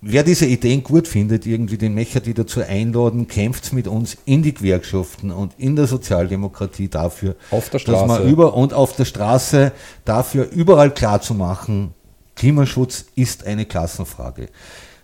wer 0.00 0.22
diese 0.22 0.46
Ideen 0.46 0.82
gut 0.82 1.06
findet, 1.06 1.46
irgendwie 1.46 1.78
den 1.78 1.94
Mecher, 1.94 2.20
die 2.20 2.34
dazu 2.34 2.60
einladen, 2.62 3.28
kämpft 3.28 3.72
mit 3.72 3.86
uns 3.86 4.16
in 4.24 4.42
die 4.42 4.54
Gewerkschaften 4.54 5.30
und 5.30 5.52
in 5.58 5.76
der 5.76 5.86
Sozialdemokratie 5.86 6.88
dafür, 6.88 7.36
auf 7.50 7.68
der 7.70 7.78
Straße. 7.78 7.98
dass 7.98 8.06
man 8.06 8.28
über 8.28 8.54
und 8.54 8.72
auf 8.72 8.96
der 8.96 9.04
Straße 9.04 9.72
dafür 10.04 10.48
überall 10.50 10.92
klar 10.92 11.20
zu 11.20 11.34
machen, 11.34 11.94
Klimaschutz 12.34 13.04
ist 13.16 13.46
eine 13.46 13.66
Klassenfrage. 13.66 14.48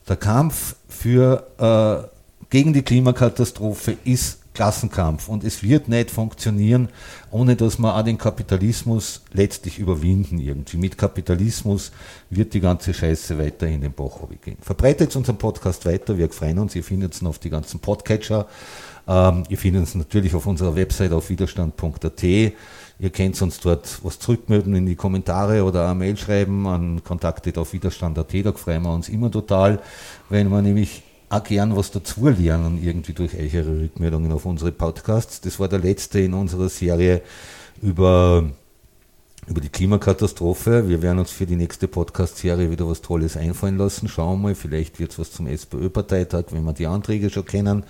Der 0.09 0.17
Kampf 0.17 0.77
für, 0.89 1.47
äh, 1.59 2.09
gegen 2.49 2.73
die 2.73 2.83
Klimakatastrophe 2.83 3.97
ist 4.05 4.39
Klassenkampf. 4.57 5.29
Und 5.29 5.45
es 5.45 5.63
wird 5.63 5.87
nicht 5.87 6.11
funktionieren, 6.11 6.89
ohne 7.31 7.57
dass 7.57 7.79
wir 7.79 7.95
auch 7.95 8.03
den 8.03 8.17
Kapitalismus 8.17 9.23
letztlich 9.35 9.79
überwinden 9.79 10.39
irgendwie. 10.39 10.79
Mit 10.79 10.97
Kapitalismus 10.97 11.93
wird 12.31 12.55
die 12.55 12.61
ganze 12.61 12.95
Scheiße 12.95 13.39
weiterhin 13.39 13.83
den 13.83 13.93
Bach 13.93 14.19
gehen. 14.43 14.57
Verbreitet 14.63 15.15
unseren 15.15 15.37
Podcast 15.37 15.85
weiter, 15.85 16.17
wir 16.17 16.31
freuen 16.31 16.59
uns, 16.59 16.75
ihr 16.75 16.83
findet 16.83 17.21
ihn 17.21 17.29
auf 17.29 17.39
die 17.39 17.51
ganzen 17.51 17.81
Podcatcher, 17.81 18.47
ähm, 19.07 19.43
ihr 19.51 19.59
findet 19.59 19.83
uns 19.83 19.95
natürlich 19.95 20.35
auf 20.35 20.47
unserer 20.47 20.75
Website 20.75 21.13
auf 21.13 21.29
widerstand.at, 21.29 22.23
ihr 22.23 23.11
könnt 23.13 23.43
uns 23.43 23.61
dort 23.61 23.99
was 24.03 24.19
zurückmelden 24.19 24.75
in 24.75 24.87
die 24.87 24.97
Kommentare 24.97 25.65
oder 25.65 25.85
eine 25.85 25.97
Mail 25.97 26.17
schreiben 26.17 26.67
an 26.67 27.05
kontaktet 27.05 27.59
auf 27.59 27.75
widerstand.at, 27.75 28.33
da 28.43 28.53
freuen 28.53 28.85
wir 28.85 28.95
uns 28.95 29.11
immer 29.11 29.31
total, 29.31 29.81
wenn 30.31 30.49
wir 30.49 30.63
nämlich 30.63 31.03
auch 31.29 31.43
gern 31.43 31.77
was 31.77 31.91
dazu 31.91 32.29
lernen, 32.29 32.83
irgendwie 32.83 33.13
durch 33.13 33.35
eure 33.35 33.83
Rückmeldungen 33.83 34.33
auf 34.33 34.47
unsere 34.47 34.73
Podcasts. 34.73 35.41
Das 35.41 35.59
war 35.59 35.69
der 35.69 35.81
letzte 35.81 36.21
in 36.21 36.35
unserer 36.35 36.69
Serie 36.69 37.23
über, 37.83 38.49
über 39.49 39.61
die 39.61 39.69
Klimakatastrophe. 39.69 40.89
Wir 40.89 41.03
werden 41.03 41.19
uns 41.19 41.33
für 41.33 41.47
die 41.47 41.57
nächste 41.57 41.89
Podcast-Serie 41.89 42.71
wieder 42.71 42.89
was 42.89 43.03
Tolles 43.03 43.37
einfallen 43.37 43.77
lassen. 43.77 44.07
Schauen 44.07 44.41
wir 44.41 44.49
mal, 44.49 44.55
vielleicht 44.55 45.01
wird 45.01 45.11
es 45.11 45.19
was 45.19 45.33
zum 45.33 45.49
SPÖ-Parteitag, 45.49 46.45
wenn 46.53 46.63
wir 46.63 46.73
die 46.73 46.87
Anträge 46.87 47.29
schon 47.29 47.45
kennen. 47.45 47.83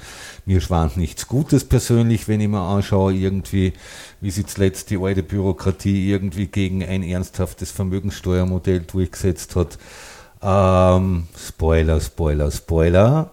Mir 0.47 0.63
schwant 0.63 0.97
nichts 0.97 1.29
Gutes 1.29 1.65
persönlich, 1.65 2.29
wenn 2.29 2.41
ich 2.41 2.49
mir 2.49 2.61
anschaue, 2.61 3.13
irgendwie, 3.13 3.75
wie 4.23 4.31
sich 4.31 4.47
zuletzt 4.47 4.89
die 4.89 4.99
alte 4.99 5.23
Bürokratie 5.23 6.11
irgendwie 6.11 6.47
gegen 6.47 6.83
ein 6.83 7.03
ernsthaftes 7.03 7.71
Vermögenssteuermodell 7.71 8.81
durchgesetzt 8.81 9.57
hat. 9.57 9.77
Ähm, 10.43 11.29
Spoiler, 11.37 12.01
Spoiler, 12.01 12.51
Spoiler. 12.51 13.31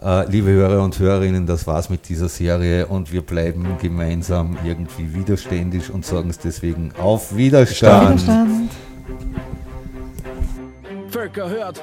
Äh, 0.00 0.28
liebe 0.30 0.50
Hörer 0.50 0.82
und 0.82 0.98
Hörerinnen, 0.98 1.46
das 1.46 1.66
war's 1.66 1.88
mit 1.88 2.08
dieser 2.08 2.28
Serie 2.28 2.86
und 2.86 3.12
wir 3.12 3.22
bleiben 3.22 3.76
gemeinsam 3.80 4.58
irgendwie 4.64 5.14
widerständig 5.14 5.92
und 5.92 6.04
sagen 6.04 6.30
es 6.30 6.38
deswegen 6.38 6.92
auf 6.98 7.36
Widerstand. 7.36 8.22
Widerstand. 8.22 8.70
Völker 11.10 11.48
hört. 11.48 11.82